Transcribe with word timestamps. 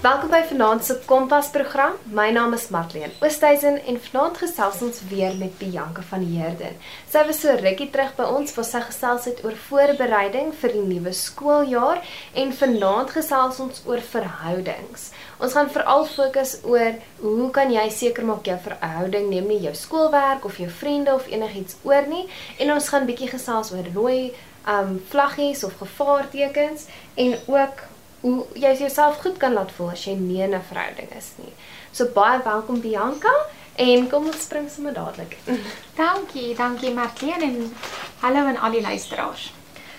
Welkom 0.00 0.30
by 0.32 0.38
vanaand 0.48 0.84
se 0.84 0.94
Kompas 1.04 1.50
program. 1.52 1.92
My 2.04 2.30
naam 2.32 2.54
is 2.56 2.70
Matleen 2.72 3.10
Oosthuizen 3.20 3.74
en 3.84 3.98
vanaand 4.00 4.38
gesels 4.40 4.78
ons 4.86 5.00
weer 5.10 5.34
met 5.36 5.58
Bianca 5.58 6.00
van 6.08 6.22
Heerden. 6.24 6.78
Sy 7.12 7.24
was 7.28 7.42
so 7.42 7.52
rukkie 7.60 7.90
terug 7.92 8.14
by 8.16 8.30
ons 8.38 8.54
vir 8.56 8.64
sy 8.64 8.80
gesels 8.86 9.26
het 9.28 9.42
oor 9.44 9.58
voorbereiding 9.66 10.54
vir 10.62 10.72
die 10.72 10.86
nuwe 10.86 11.12
skooljaar 11.12 12.00
en 12.32 12.56
vanaand 12.62 13.12
gesels 13.18 13.60
ons 13.60 13.84
oor 13.84 14.00
verhoudings. 14.14 15.10
Ons 15.36 15.58
gaan 15.58 15.68
veral 15.76 16.08
fokus 16.08 16.56
oor 16.64 16.96
hoe 17.20 17.50
kan 17.60 17.76
jy 17.76 17.84
seker 17.92 18.24
maak 18.24 18.48
jou 18.48 18.56
verhouding 18.70 19.28
neem 19.28 19.52
nie 19.52 19.60
jou 19.68 19.76
skoolwerk 19.76 20.48
of 20.48 20.56
jou 20.64 20.72
vriende 20.80 21.12
of 21.12 21.28
enigiets 21.28 21.76
oor 21.84 22.08
nie 22.08 22.24
en 22.56 22.72
ons 22.78 22.88
gaan 22.88 23.04
bietjie 23.04 23.28
gesels 23.36 23.76
oor 23.76 23.92
rooi 23.92 24.32
um 24.64 24.96
vlaggies 25.12 25.60
of 25.68 25.76
gevaartekens 25.84 26.88
en 27.20 27.36
ook 27.52 27.89
hoe 28.20 28.46
jy 28.54 28.72
jouself 28.78 29.20
goed 29.22 29.36
kan 29.36 29.52
laat 29.52 29.72
voel 29.76 29.90
as 29.90 30.04
jy 30.04 30.14
nie 30.14 30.42
in 30.42 30.54
'n 30.54 30.62
verhouding 30.68 31.08
is 31.16 31.32
nie. 31.36 31.52
So 31.92 32.04
baie 32.14 32.42
welkom 32.44 32.80
Bianca 32.80 33.32
en 33.76 34.08
kom 34.08 34.26
ons 34.26 34.42
spring 34.42 34.70
sommer 34.70 34.92
dadelik. 34.92 35.36
Dankie, 35.96 36.54
dankie 36.54 36.94
Martien 36.94 37.42
en 37.42 37.74
hallo 38.20 38.46
aan 38.46 38.58
al 38.58 38.70
die 38.70 38.82
luisteraars. 38.82 39.52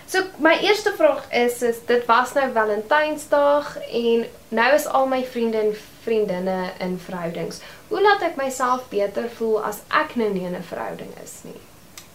So 0.05 0.20
my 0.38 0.57
eerste 0.59 0.93
vraag 0.98 1.31
is 1.31 1.62
is 1.62 1.77
dit 1.85 2.05
was 2.05 2.34
nou 2.34 2.52
Valentynsdag 2.52 3.77
en 3.77 4.26
nou 4.49 4.73
is 4.73 4.85
al 4.85 5.07
my 5.07 5.23
vriende 5.26 5.57
en 5.57 5.76
vriendinne 6.03 6.71
in 6.79 6.99
verhoudings. 6.99 7.62
Hoe 7.88 8.01
laat 8.01 8.21
ek 8.21 8.35
myself 8.35 8.90
beter 8.90 9.29
voel 9.38 9.63
as 9.63 9.79
ek 9.88 10.15
nou 10.15 10.29
nie 10.34 10.45
in 10.45 10.55
'n 10.55 10.63
verhouding 10.63 11.13
is 11.23 11.40
nie? 11.43 11.70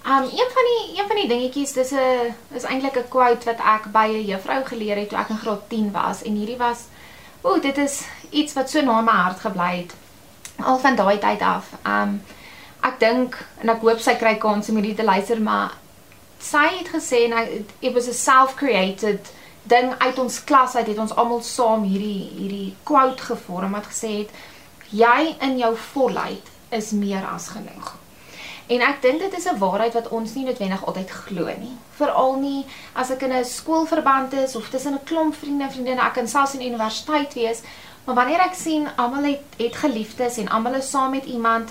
Um 0.07 0.23
een 0.23 0.51
van 0.55 0.67
die 0.71 0.99
een 0.99 1.07
van 1.07 1.17
die 1.17 1.29
dingetjies 1.29 1.73
dis 1.73 1.91
'n 1.91 2.35
is 2.55 2.63
eintlik 2.63 2.97
'n 2.97 3.09
quote 3.09 3.45
wat 3.45 3.59
ek 3.59 3.85
by 3.93 4.07
'n 4.07 4.27
juffrou 4.27 4.65
geleer 4.65 4.97
het 4.97 5.09
toe 5.09 5.19
ek 5.19 5.29
in 5.29 5.39
graad 5.39 5.69
10 5.69 5.93
was 5.93 6.23
en 6.23 6.35
hierdie 6.35 6.57
was 6.57 6.81
o, 7.41 7.61
dit 7.61 7.79
is 7.79 8.03
iets 8.31 8.53
wat 8.53 8.71
so 8.71 8.81
na 8.81 9.01
my 9.01 9.13
hart 9.13 9.41
gebly 9.41 9.77
het 9.77 9.95
al 10.57 10.79
van 10.79 10.97
daai 10.97 11.19
tyd 11.19 11.41
af. 11.41 11.67
Um 11.85 12.23
ek 12.83 13.01
dink 13.01 13.47
en 13.61 13.69
ek 13.69 13.81
hoop 13.81 14.01
sy 14.01 14.15
kry 14.15 14.35
kans 14.39 14.69
om 14.69 14.77
hierdie 14.77 14.95
te 14.95 15.05
luister, 15.05 15.41
maar 15.41 15.75
sy 16.39 16.69
het 16.79 16.89
gesê 16.89 17.25
en 17.25 17.65
it 17.81 17.93
was 17.95 18.09
a 18.09 18.13
self-created 18.13 19.33
ding 19.63 19.95
uit 19.99 20.19
ons 20.19 20.45
klas 20.45 20.75
uit 20.77 20.87
het 20.87 20.99
ons 20.99 21.15
almal 21.15 21.43
saam 21.43 21.83
hierdie 21.83 22.31
hierdie 22.39 22.75
quote 22.83 23.23
gevorm 23.23 23.73
wat 23.73 23.91
gesê 23.91 24.19
het 24.19 24.31
jy 24.91 25.37
in 25.41 25.59
jou 25.59 25.77
volheid 25.93 26.51
is 26.71 26.91
meer 26.91 27.27
as 27.27 27.49
genoeg. 27.49 28.06
En 28.67 28.83
ek 28.83 29.03
dink 29.03 29.21
dit 29.23 29.37
is 29.39 29.47
'n 29.47 29.59
waarheid 29.59 29.93
wat 29.93 30.09
ons 30.09 30.35
nie 30.35 30.45
noodwendig 30.45 30.87
altyd 30.87 31.11
glo 31.11 31.45
nie. 31.59 31.77
Veral 31.95 32.35
nie 32.35 32.67
as 32.93 33.11
ek 33.11 33.23
in 33.23 33.33
'n 33.33 33.45
skoolverband 33.45 34.33
is 34.33 34.57
of 34.57 34.69
tussen 34.69 34.95
'n 34.95 35.05
klomp 35.05 35.35
vriende 35.35 35.65
en 35.65 35.71
vriendinne, 35.71 36.03
ek 36.03 36.15
kan 36.15 36.29
selfs 36.29 36.55
in 36.55 36.67
universiteit 36.67 37.35
wees, 37.35 37.61
maar 38.05 38.15
wanneer 38.15 38.41
ek 38.41 38.55
sien 38.55 38.89
almal 38.97 39.25
het 39.25 39.43
het 39.57 39.77
geliefdes 39.77 40.37
en 40.37 40.49
almal 40.49 40.75
is 40.75 40.91
saam 40.91 41.11
met 41.11 41.25
iemand 41.25 41.71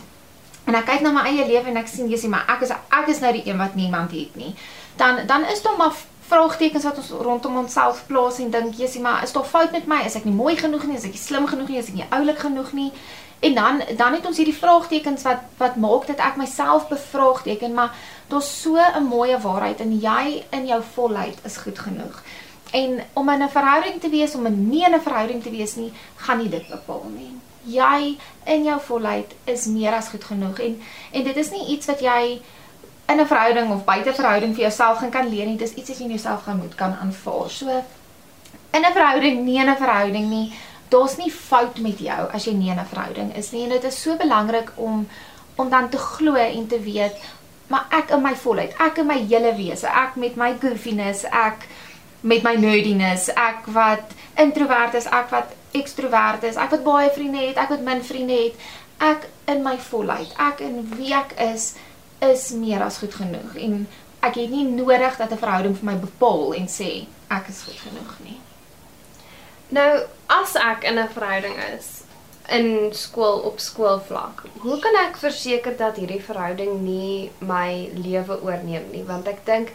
en 0.65 0.75
ek 0.75 0.85
kyk 0.85 1.01
na 1.01 1.11
my 1.11 1.21
eie 1.21 1.45
lewe 1.45 1.67
en 1.67 1.77
ek 1.77 1.87
sien 1.87 2.09
jissie, 2.09 2.29
maar 2.29 2.45
ek 2.47 2.61
is 2.61 2.69
ek 2.69 3.07
is 3.07 3.19
nou 3.19 3.33
die 3.33 3.45
een 3.45 3.57
wat 3.57 3.75
niemand 3.75 4.11
het 4.11 4.35
nie. 4.35 4.55
Dan 4.95 5.27
dan 5.27 5.45
is 5.45 5.61
daar 5.61 5.77
maar 5.77 5.93
vraagtekens 6.27 6.83
wat 6.83 6.97
ons 6.97 7.09
rondom 7.09 7.57
onsself 7.57 8.03
plaas 8.07 8.39
en 8.39 8.49
dink 8.49 8.73
jissie, 8.73 9.01
maar 9.01 9.23
is 9.23 9.31
daar 9.31 9.43
fout 9.43 9.71
met 9.71 9.87
my? 9.87 10.01
Is 10.05 10.15
ek 10.15 10.25
nie 10.25 10.33
mooi 10.33 10.55
genoeg 10.55 10.87
nie? 10.87 10.95
Is 10.95 11.03
ek 11.03 11.11
nie 11.11 11.21
slim 11.21 11.47
genoeg 11.47 11.67
nie? 11.67 11.77
Is 11.77 11.87
ek 11.87 11.93
nie 11.93 12.07
oulik 12.09 12.39
genoeg 12.39 12.73
nie? 12.73 12.91
En 13.45 13.53
dan 13.53 13.81
dan 13.97 14.13
het 14.13 14.25
ons 14.25 14.37
hierdie 14.37 14.57
vraagtekens 14.57 15.23
wat 15.23 15.41
wat 15.57 15.75
maak 15.75 16.07
dat 16.07 16.17
ek 16.17 16.39
myself 16.41 16.87
bevraagteken, 16.87 17.73
maar 17.73 17.93
daar's 18.27 18.61
so 18.61 18.77
'n 18.77 19.03
mooi 19.03 19.37
waarheid 19.37 19.79
en 19.79 19.99
jy 19.99 20.43
in 20.49 20.65
jou 20.65 20.81
volheid 20.93 21.37
is 21.43 21.57
goed 21.57 21.79
genoeg. 21.79 22.23
En 22.71 23.01
om 23.13 23.29
in 23.29 23.43
'n 23.43 23.49
verhouding 23.49 24.01
te 24.01 24.09
wees, 24.09 24.35
om 24.35 24.69
nie 24.69 24.85
in 24.85 24.95
'n 24.95 25.01
verhouding 25.01 25.43
te 25.43 25.49
wees 25.49 25.75
nie, 25.75 25.93
gaan 26.15 26.37
nie 26.37 26.49
dit 26.49 26.67
bepaal 26.67 27.05
nie. 27.15 27.33
Jy 27.63 28.17
in 28.43 28.63
jou 28.63 28.79
volheid 28.81 29.33
is 29.43 29.65
meer 29.65 29.93
as 29.93 30.07
goed 30.07 30.23
genoeg 30.23 30.59
en 30.59 30.81
en 31.11 31.23
dit 31.23 31.37
is 31.37 31.51
nie 31.51 31.67
iets 31.67 31.85
wat 31.85 31.99
jy 31.99 32.41
in 33.05 33.19
'n 33.19 33.27
verhouding 33.27 33.71
of 33.71 33.83
buite 33.83 34.13
verhouding 34.13 34.53
vir 34.53 34.61
jouself 34.61 34.97
gaan 34.97 35.09
kan 35.09 35.29
leer 35.29 35.45
nie. 35.45 35.57
Dit 35.57 35.69
is 35.69 35.75
iets 35.75 35.89
wat 35.89 35.97
jy 35.97 36.03
in 36.03 36.09
jouself 36.09 36.43
gaan 36.43 36.57
moet 36.57 36.75
kan 36.75 36.95
aanvaar. 37.01 37.49
So 37.49 37.67
in 38.71 38.85
'n 38.85 38.93
verhouding, 38.93 39.43
nie 39.43 39.59
in 39.59 39.69
'n 39.69 39.77
verhouding 39.77 40.29
nie, 40.29 40.53
daar's 40.89 41.17
nie 41.17 41.31
fout 41.31 41.79
met 41.79 41.99
jou 41.99 42.29
as 42.31 42.45
jy 42.45 42.53
nie 42.53 42.69
in 42.69 42.79
'n 42.79 42.85
verhouding 42.85 43.35
is 43.35 43.51
nie 43.51 43.63
en 43.63 43.69
dit 43.69 43.83
is 43.83 44.01
so 44.01 44.15
belangrik 44.17 44.71
om 44.75 45.07
om 45.55 45.69
dan 45.69 45.89
te 45.89 45.97
glo 45.97 46.35
en 46.35 46.67
te 46.67 46.79
weet 46.79 47.15
maar 47.67 47.85
ek 47.89 48.13
in 48.13 48.21
my 48.21 48.35
volheid, 48.37 48.75
ek 48.81 49.01
in 49.01 49.09
my 49.09 49.17
hele 49.25 49.53
wese, 49.57 49.89
ek 49.89 50.17
met 50.21 50.37
my 50.37 50.51
goofiness, 50.61 51.25
ek 51.33 51.65
met 52.25 52.45
my 52.45 52.55
nerdiness, 52.61 53.29
ek 53.33 53.65
wat 53.73 54.13
introvert 54.41 54.97
is, 54.97 55.09
ek 55.09 55.31
wat 55.33 55.53
ekstrovert 55.75 56.45
is, 56.45 56.59
ek 56.61 56.75
wat 56.77 56.85
baie 56.85 57.11
vriende 57.15 57.41
het, 57.41 57.59
ek 57.61 57.73
wat 57.73 57.85
min 57.85 58.03
vriende 58.05 58.37
het, 58.37 58.69
ek 59.03 59.27
in 59.51 59.63
my 59.65 59.75
volheid, 59.89 60.31
ek 60.41 60.61
in 60.65 60.83
wie 60.95 61.13
ek 61.17 61.35
is, 61.41 61.73
is 62.23 62.49
meer 62.55 62.85
as 62.85 63.01
goed 63.01 63.13
genoeg 63.17 63.57
en 63.59 63.85
ek 64.25 64.39
het 64.39 64.49
nie 64.49 64.65
nodig 64.65 65.17
dat 65.17 65.31
'n 65.31 65.41
verhouding 65.41 65.75
vir 65.77 65.85
my 65.85 65.97
bepaal 65.99 66.53
en 66.53 66.67
sê 66.69 67.05
ek 67.29 67.49
is 67.49 67.61
goed 67.65 67.79
genoeg 67.81 68.13
nie. 68.23 68.39
Nou, 69.69 70.05
as 70.29 70.55
ek 70.55 70.83
in 70.83 70.99
'n 70.99 71.09
verhouding 71.09 71.55
is 71.75 72.03
in 72.49 72.93
skool 72.93 73.39
op 73.49 73.59
skoolvlak, 73.59 74.43
hoe 74.61 74.79
kan 74.79 74.95
ek 74.95 75.17
verseker 75.17 75.77
dat 75.77 75.97
hierdie 75.97 76.21
verhouding 76.21 76.81
nie 76.81 77.31
my 77.39 77.89
lewe 77.93 78.41
oorneem 78.41 78.91
nie? 78.91 79.03
Want 79.03 79.27
ek 79.27 79.45
dink 79.45 79.71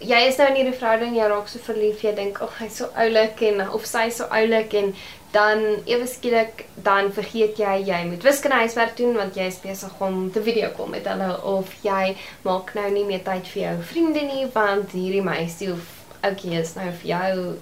jy 0.00 0.20
is 0.28 0.36
nou 0.36 0.48
in 0.48 0.56
hierdie 0.56 0.78
verhouding, 0.78 1.14
jy 1.16 1.28
raak 1.28 1.48
so 1.48 1.58
verlief, 1.58 2.02
jy 2.02 2.14
dink, 2.14 2.40
"Ag, 2.40 2.48
oh, 2.48 2.58
hy's 2.58 2.76
so 2.76 2.88
oulik 2.96 3.42
en 3.42 3.70
of 3.70 3.86
sy's 3.86 4.16
so 4.16 4.24
oulik 4.24 4.74
en 4.74 4.94
dan 5.34 5.58
ewe 5.84 6.06
skielik 6.06 6.64
dan 6.74 7.12
vergeet 7.12 7.58
jy 7.58 7.74
jy 7.88 8.04
moet 8.06 8.22
wiskunde 8.22 8.56
huiswerk 8.56 8.96
doen 8.96 9.16
want 9.18 9.34
jy 9.34 9.48
is 9.50 9.58
besig 9.58 9.94
om 9.98 10.30
te 10.32 10.42
video 10.46 10.70
kom 10.76 10.92
met 10.94 11.08
hulle 11.10 11.30
of 11.42 11.72
jy 11.82 12.14
maak 12.46 12.70
nou 12.78 12.90
nie 12.94 13.04
meer 13.08 13.24
tyd 13.26 13.50
vir 13.54 13.62
jou 13.62 13.72
vriende 13.90 14.22
nie 14.28 14.46
want 14.54 14.94
hierdie 14.94 15.24
meisie 15.26 15.72
of 15.72 15.88
ouetjie 16.22 16.54
is 16.60 16.76
nou 16.78 16.86
vir 17.00 17.10
jou 17.10 17.56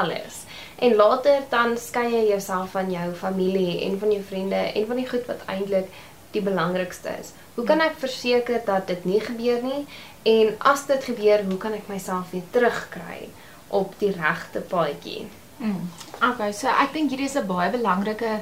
alles 0.00 0.42
en 0.82 0.96
later 0.98 1.44
dan 1.50 1.76
skei 1.78 2.08
jy 2.10 2.22
jouself 2.32 2.72
van 2.74 2.90
jou 2.90 3.12
familie 3.14 3.82
en 3.86 3.98
van 3.98 4.10
jou 4.10 4.22
vriende 4.26 4.62
en 4.72 4.86
van 4.86 4.98
die 4.98 5.08
goed 5.08 5.28
wat 5.30 5.44
eintlik 5.46 5.92
die 6.34 6.42
belangrikste 6.42 7.12
is. 7.20 7.30
Hoe 7.54 7.64
kan 7.68 7.82
ek 7.84 8.00
verseker 8.00 8.62
dat 8.66 8.88
dit 8.90 9.04
nie 9.04 9.20
gebeur 9.20 9.62
nie 9.62 9.84
en 10.26 10.54
as 10.72 10.86
dit 10.88 11.04
gebeur, 11.04 11.44
hoe 11.50 11.60
kan 11.60 11.76
ek 11.76 11.86
myself 11.92 12.32
weer 12.34 12.48
terugkry 12.50 13.28
op 13.68 13.94
die 14.00 14.10
regte 14.16 14.64
paadjie? 14.72 15.28
Mm. 15.62 15.86
Okay, 16.32 16.50
so 16.56 16.66
ek 16.66 16.96
dink 16.96 17.12
hierdie 17.14 17.30
is 17.30 17.38
'n 17.38 17.46
baie 17.46 17.70
belangrike 17.70 18.40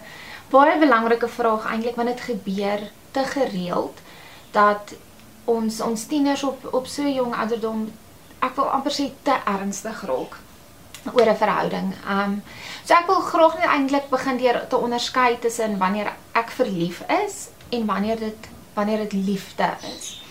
baie 0.50 0.78
belangrike 0.78 1.28
vraag 1.28 1.66
eintlik 1.66 1.96
want 1.96 2.08
dit 2.08 2.20
gebeur 2.20 2.80
te 3.12 3.24
gereeld 3.36 4.00
dat 4.52 4.94
ons 5.44 5.80
ons 5.80 6.06
tieners 6.06 6.42
op 6.42 6.64
op 6.72 6.86
so 6.86 7.02
jong 7.02 7.34
ouderdom 7.34 7.90
ek 8.40 8.56
wil 8.56 8.70
amper 8.70 8.92
sê 8.92 9.10
te 9.22 9.36
ernstig 9.44 10.02
raak 10.08 10.38
oor 11.12 11.28
'n 11.28 11.36
verhouding. 11.36 11.94
Um 12.08 12.42
so 12.84 12.94
ek 12.94 13.06
wil 13.06 13.20
graag 13.20 13.54
net 13.58 13.68
eintlik 13.68 14.08
begin 14.10 14.36
deur 14.36 14.66
te 14.68 14.76
onderskei 14.76 15.38
tussen 15.38 15.78
wanneer 15.78 16.12
ek 16.32 16.50
verlief 16.50 17.02
is 17.24 17.48
en 17.70 17.86
wanneer 17.86 18.18
dit 18.18 18.48
wanneer 18.74 18.98
dit 18.98 19.12
liefde 19.12 19.74
is. 19.96 20.22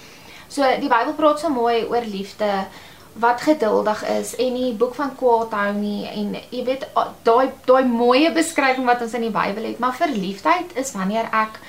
So 0.48 0.62
die 0.80 0.90
Bybel 0.90 1.14
praat 1.14 1.40
so 1.40 1.50
mooi 1.50 1.86
oor 1.86 2.02
liefde 2.02 2.66
wat 3.14 3.42
geduldig 3.42 4.04
is 4.06 4.36
en 4.36 4.54
die 4.54 4.74
boek 4.74 4.96
van 4.96 5.16
kwaad 5.16 5.52
hou 5.52 5.74
nie 5.74 6.08
en 6.08 6.36
jy 6.50 6.64
weet 6.66 6.88
daai 7.24 7.52
daai 7.66 7.84
mooi 7.86 8.32
beskrywing 8.34 8.86
wat 8.86 9.02
ons 9.02 9.14
in 9.14 9.28
die 9.28 9.34
Bybel 9.34 9.64
het, 9.64 9.80
maar 9.80 9.94
verliefdheid 9.94 10.76
is 10.76 10.92
wanneer 10.92 11.28
ek 11.32 11.60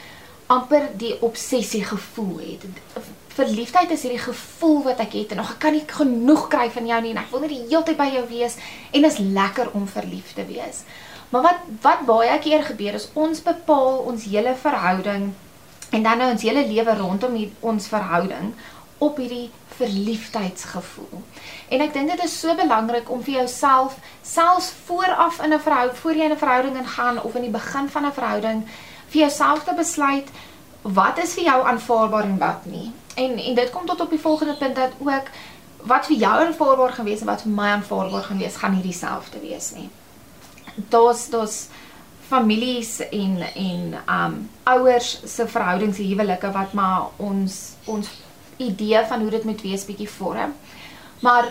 amper 0.47 0.89
die 0.99 1.17
obsessie 1.23 1.85
gevoel 1.85 2.39
het 2.39 2.65
verliefdheid 3.41 3.91
is 3.95 4.05
hierdie 4.07 4.23
gevoel 4.23 4.83
wat 4.87 5.01
ek 5.05 5.15
het 5.19 5.33
en 5.33 5.41
nog 5.43 5.55
ek 5.55 5.63
kan 5.65 5.77
nie 5.77 5.85
genoeg 5.89 6.49
kry 6.53 6.67
van 6.75 6.89
jou 6.91 7.01
nie 7.05 7.13
en 7.15 7.23
ek 7.23 7.31
wil 7.33 7.45
net 7.45 7.55
die 7.55 7.63
hele 7.67 7.85
tyd 7.89 7.99
by 8.01 8.09
jou 8.15 8.25
wees 8.31 8.59
en 8.93 9.09
is 9.09 9.21
lekker 9.21 9.73
om 9.79 9.87
verlief 9.89 10.35
te 10.37 10.45
wees. 10.49 10.85
Maar 11.31 11.47
wat 11.47 11.71
wat 11.85 12.05
baie 12.09 12.39
keer 12.43 12.67
gebeur 12.67 12.99
is 12.99 13.09
ons 13.15 13.43
bepaal 13.47 14.03
ons 14.11 14.27
hele 14.31 14.55
verhouding 14.65 15.31
en 15.91 16.03
dan 16.07 16.23
nou 16.23 16.29
ons 16.33 16.45
hele 16.47 16.67
lewe 16.67 16.95
rondom 16.99 17.35
die, 17.35 17.49
ons 17.61 17.89
verhouding 17.91 18.53
op 19.01 19.17
hierdie 19.19 19.49
verliefdheidsgevoel. 19.81 21.23
En 21.73 21.83
ek 21.85 21.95
dink 21.95 22.13
dit 22.13 22.25
is 22.25 22.37
so 22.43 22.55
belangrik 22.59 23.09
om 23.11 23.23
vir 23.25 23.41
jouself 23.41 23.97
selfs 24.27 24.71
vooraf 24.87 25.41
in 25.45 25.55
'n 25.55 25.61
verhouding, 25.67 25.99
voor 25.99 26.15
jy 26.15 26.25
in 26.29 26.33
'n 26.37 26.45
verhouding 26.45 26.77
ingaan 26.77 27.23
of 27.23 27.35
in 27.35 27.47
die 27.49 27.57
begin 27.59 27.89
van 27.89 28.07
'n 28.07 28.13
verhouding 28.13 28.65
vir 29.09 29.21
jouself 29.21 29.65
te 29.65 29.75
besluit 29.75 30.29
wat 30.83 31.19
is 31.19 31.35
vir 31.35 31.45
jou 31.45 31.67
aanvaarbaar 31.67 32.25
en 32.25 32.39
wat 32.39 32.67
nie. 32.67 32.93
En 33.15 33.39
en 33.39 33.55
dit 33.55 33.71
kom 33.71 33.87
tot 33.87 34.01
op 34.01 34.11
die 34.11 34.21
volgende 34.21 34.55
punt 34.55 34.77
dat 34.77 34.93
ook 34.99 35.31
wat 35.83 36.07
vir 36.07 36.17
jou 36.17 36.47
aanvaarbaar 36.47 36.93
gaan 36.93 37.05
wees 37.05 37.21
en 37.21 37.27
wat 37.27 37.43
vir 37.43 37.53
my 37.53 37.69
aanvaarbaar 37.77 38.23
gaan 38.23 38.39
wees, 38.39 38.57
gaan 38.57 38.75
nie 38.75 38.83
dieselfde 38.83 39.41
wees 39.41 39.71
nie. 39.75 39.89
Daar's 40.75 41.29
daar's 41.29 41.69
families 42.29 43.01
en 43.11 43.41
en 43.55 43.95
um 44.09 44.51
ouers 44.63 45.21
se 45.25 45.49
verhoudings, 45.49 45.99
huwelike 45.99 46.53
wat 46.53 46.73
maar 46.73 47.09
ons 47.17 47.73
ons 47.85 48.11
idee 48.57 49.05
van 49.09 49.21
hoe 49.21 49.31
dit 49.31 49.45
moet 49.45 49.63
wees 49.63 49.85
bietjie 49.85 50.11
vorm. 50.11 50.55
Maar 51.21 51.49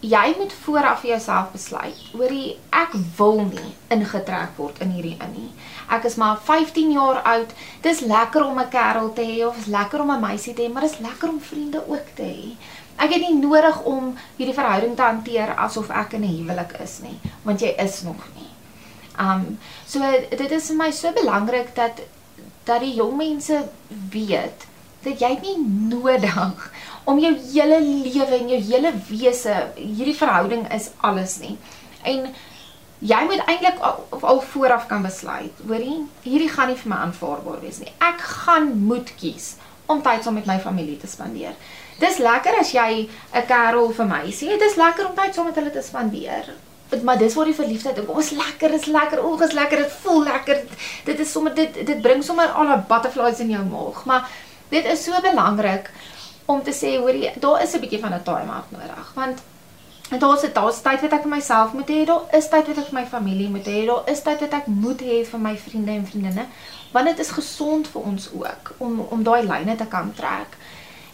jy 0.00 0.34
moet 0.38 0.52
vooraf 0.64 1.00
vir 1.00 1.10
jouself 1.14 1.52
besluit. 1.54 1.98
Hoorie, 2.12 2.56
ek 2.70 2.94
wil 3.16 3.44
nie 3.48 3.72
ingetrek 3.94 4.56
word 4.58 4.80
in 4.84 4.94
hierdie 4.96 5.16
in 5.18 5.34
nie. 5.36 5.50
Ek 5.88 6.04
is 6.04 6.14
maar 6.14 6.38
15 6.44 6.92
jaar 6.92 7.22
oud. 7.22 7.50
Dis 7.80 8.00
lekker 8.00 8.44
om 8.44 8.58
'n 8.58 8.68
kerel 8.68 9.12
te 9.12 9.22
hê 9.22 9.46
of 9.46 9.56
is 9.56 9.66
lekker 9.66 10.00
om 10.00 10.10
'n 10.10 10.20
meisie 10.20 10.54
te 10.54 10.62
hê, 10.62 10.72
maar 10.72 10.82
dis 10.82 10.98
lekker 10.98 11.28
om 11.28 11.40
vriende 11.40 11.82
ook 11.88 12.06
te 12.14 12.22
hê. 12.22 12.56
Ek 12.96 13.12
het 13.12 13.20
nie 13.20 13.34
nodig 13.34 13.82
om 13.82 14.14
hierdie 14.36 14.54
verhouding 14.54 14.96
te 14.96 15.02
hanteer 15.02 15.54
asof 15.56 15.90
ek 15.90 16.12
in 16.12 16.24
'n 16.24 16.36
huwelik 16.36 16.72
is 16.82 16.98
nie, 17.02 17.18
want 17.42 17.60
jy 17.60 17.74
is 17.78 18.02
nog 18.02 18.22
nie. 18.34 18.50
Um 19.18 19.58
so 19.86 20.00
dit 20.30 20.50
is 20.50 20.66
vir 20.66 20.76
my 20.76 20.90
so 20.90 21.12
belangrik 21.12 21.74
dat 21.74 22.00
dat 22.64 22.80
die 22.80 22.94
jong 22.94 23.16
mense 23.16 23.68
weet 24.10 24.66
dat 25.02 25.20
jy 25.20 25.38
nie 25.42 25.58
nodig 25.90 26.70
om 27.04 27.18
jou 27.18 27.32
hele 27.52 27.80
lewe 27.80 28.38
en 28.38 28.48
jou 28.48 28.60
hele 28.60 28.92
wese, 29.08 29.54
hierdie 29.74 30.16
verhouding 30.16 30.68
is 30.72 30.90
alles 31.00 31.38
nie. 31.42 31.56
En 32.06 32.28
jy 33.02 33.20
moet 33.26 33.42
eintlik 33.50 33.80
al, 33.82 34.00
al 34.20 34.40
vooraf 34.52 34.86
kan 34.90 35.02
besluit, 35.02 35.62
hoorie, 35.66 35.98
hierdie 36.22 36.50
gaan 36.52 36.70
nie 36.70 36.78
vir 36.78 36.92
my 36.92 37.00
aanvaarbaar 37.06 37.60
wees 37.64 37.80
nie. 37.82 37.90
Ek 37.98 38.22
gaan 38.44 38.72
moet 38.86 39.10
kies 39.18 39.56
om 39.90 40.02
tyd 40.04 40.22
saam 40.22 40.38
met 40.38 40.46
my 40.46 40.58
familie 40.62 40.96
te 41.00 41.10
spandeer. 41.10 41.56
Dis 42.00 42.20
lekker 42.22 42.58
as 42.60 42.70
jy 42.72 43.08
'n 43.34 43.46
kerel 43.46 43.92
vir 43.92 44.06
my 44.06 44.22
sê, 44.30 44.58
dis 44.58 44.78
lekker 44.78 45.08
om 45.08 45.16
tyd 45.16 45.34
saam 45.34 45.46
met 45.50 45.58
hulle 45.58 45.70
te 45.70 45.82
spandeer. 45.82 46.54
Maar 47.02 47.18
dis 47.18 47.34
waar 47.34 47.48
die 47.48 47.54
verliefdheid 47.54 47.96
kom. 48.06 48.16
Ons 48.16 48.30
lekker, 48.30 48.70
is 48.74 48.84
lekker, 48.84 49.18
is 49.44 49.52
lekker, 49.52 49.78
dit 49.78 49.92
voel 50.02 50.24
lekker. 50.24 50.58
Dit 51.04 51.20
is 51.20 51.32
sommer 51.32 51.54
dit 51.54 51.86
dit 51.86 52.02
bring 52.02 52.22
sommer 52.22 52.48
al 52.48 52.68
'n 52.68 52.84
butterflies 52.88 53.40
in 53.40 53.50
jou 53.50 53.64
maag, 53.64 54.04
maar 54.04 54.28
dit 54.68 54.84
is 54.84 55.04
so 55.04 55.20
belangrik 55.20 55.90
om 56.44 56.62
te 56.62 56.72
sê 56.72 56.96
hoor 56.98 57.14
jy 57.14 57.32
daar 57.40 57.62
is 57.62 57.74
'n 57.74 57.80
bietjie 57.80 58.00
van 58.00 58.14
'n 58.14 58.22
time 58.22 58.52
out 58.52 58.70
nodig 58.70 59.12
want 59.14 59.42
daar's 60.20 60.44
'n 60.44 60.52
daar's 60.52 60.82
tyd 60.82 61.00
wat 61.00 61.12
ek 61.12 61.22
vir 61.22 61.30
myself 61.30 61.72
moet 61.72 61.88
hê 61.88 62.04
daar 62.04 62.22
is 62.32 62.48
tyd 62.48 62.66
wat 62.66 62.78
ek 62.78 62.88
vir 62.90 63.00
my 63.00 63.06
familie 63.06 63.48
moet 63.48 63.66
hê 63.66 63.86
daar 63.86 64.02
is 64.06 64.22
tyd 64.22 64.40
wat 64.40 64.52
ek 64.52 64.66
moet 64.66 65.00
hê 65.00 65.24
vir 65.24 65.40
my 65.40 65.56
vriende 65.56 65.92
en 65.92 66.06
vriendinne 66.06 66.46
want 66.92 67.06
dit 67.06 67.18
is 67.18 67.30
gesond 67.30 67.88
vir 67.88 68.02
ons 68.02 68.28
ook 68.32 68.74
om 68.78 69.00
om 69.00 69.22
daai 69.22 69.42
lyne 69.42 69.76
te 69.76 69.86
kan 69.86 70.12
trek 70.14 70.56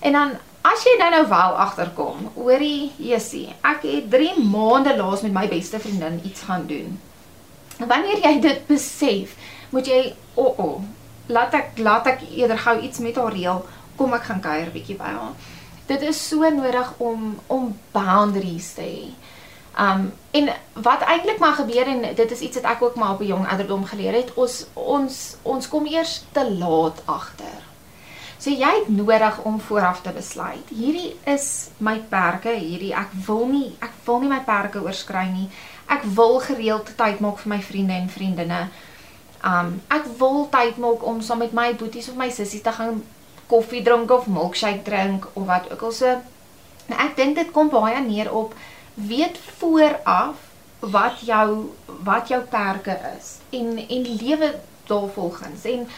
en 0.00 0.12
dan 0.12 0.30
as 0.62 0.84
jy 0.84 0.98
nou 0.98 1.10
nou 1.10 1.28
wel 1.28 1.58
agterkom 1.66 2.30
hoorie 2.34 2.92
Jessie 2.96 3.54
ek 3.62 3.82
het 3.82 4.10
3 4.10 4.38
maande 4.44 4.96
laas 4.96 5.22
met 5.22 5.32
my 5.32 5.48
beste 5.48 5.78
vriendin 5.78 6.20
iets 6.24 6.40
gaan 6.40 6.66
doen 6.66 6.98
wanneer 7.78 8.18
jy 8.24 8.40
dit 8.40 8.66
besef 8.66 9.36
moet 9.70 9.86
jy 9.86 10.14
o 10.34 10.42
oh, 10.42 10.58
oh, 10.58 10.82
laat 11.26 11.54
ek 11.54 11.78
laat 11.78 12.06
ek 12.06 12.22
eerder 12.30 12.58
gou 12.58 12.78
iets 12.80 12.98
met 12.98 13.16
haar 13.16 13.32
reël 13.32 13.64
kom 13.98 14.14
ek 14.14 14.28
gaan 14.30 14.40
kuier 14.40 14.70
bietjie 14.72 14.96
by 14.98 15.12
haar. 15.12 15.34
Dit 15.88 16.02
is 16.04 16.18
so 16.28 16.48
nodig 16.52 16.92
om 16.96 17.38
om 17.46 17.68
boundaries 17.92 18.72
te 18.76 18.84
hê. 18.84 19.04
Um 19.78 20.12
en 20.30 20.50
wat 20.72 21.00
eintlik 21.00 21.38
maar 21.38 21.54
gebeur 21.56 21.86
en 21.86 22.02
dit 22.14 22.30
is 22.30 22.40
iets 22.40 22.60
wat 22.60 22.68
ek 22.74 22.82
ook 22.82 22.94
maar 22.94 23.10
op 23.16 23.20
'n 23.20 23.26
jong 23.26 23.48
ouderdom 23.48 23.84
geleer 23.84 24.12
het, 24.12 24.34
ons 24.34 24.66
ons 24.74 25.36
ons 25.42 25.68
kom 25.68 25.86
eers 25.86 26.24
te 26.32 26.44
laat 26.58 27.02
agter. 27.04 27.60
So 28.38 28.50
jy 28.50 28.72
het 28.74 28.88
nodig 28.88 29.40
om 29.42 29.60
vooraf 29.60 30.00
te 30.00 30.10
besluit. 30.10 30.68
Hierdie 30.68 31.16
is 31.24 31.68
my 31.76 31.98
perke, 32.08 32.52
hierdie 32.52 32.94
ek 32.94 33.08
wil 33.26 33.46
nie 33.46 33.76
ek 33.78 33.92
wil 34.04 34.20
nie 34.20 34.28
my 34.28 34.40
perke 34.40 34.82
oorskry 34.82 35.26
nie. 35.32 35.48
Ek 35.86 36.02
wil 36.02 36.38
gereeld 36.40 36.96
tyd 36.96 37.20
maak 37.20 37.38
vir 37.38 37.48
my 37.48 37.62
vriende 37.62 37.92
en 37.92 38.08
vriendinne. 38.08 38.68
Um 39.44 39.80
ek 39.88 40.04
wil 40.18 40.48
tyd 40.50 40.76
maak 40.76 41.06
om 41.06 41.22
saam 41.22 41.38
met 41.38 41.52
my 41.52 41.74
boeties 41.74 42.08
of 42.08 42.16
my 42.16 42.30
sissies 42.30 42.62
te 42.62 42.72
gaan 42.72 43.02
koffie 43.48 43.82
drink 43.82 44.10
of 44.12 44.26
milkshake 44.26 44.84
drink 44.86 45.28
of 45.32 45.46
wat 45.46 45.70
ook 45.72 45.82
al 45.88 45.92
so. 45.92 46.18
Nou 46.88 47.00
ek 47.04 47.16
dink 47.16 47.36
dit 47.36 47.50
kom 47.54 47.70
baie 47.72 48.00
neer 48.04 48.32
op 48.32 48.54
weet 48.94 49.38
vooraf 49.58 50.46
wat 50.80 51.24
jou 51.26 51.74
wat 52.06 52.30
jou 52.30 52.40
perke 52.50 52.94
is 53.16 53.38
en 53.50 53.78
en 53.78 54.06
lewe 54.22 54.54
daarvolgens 54.86 55.64
en 55.64 55.88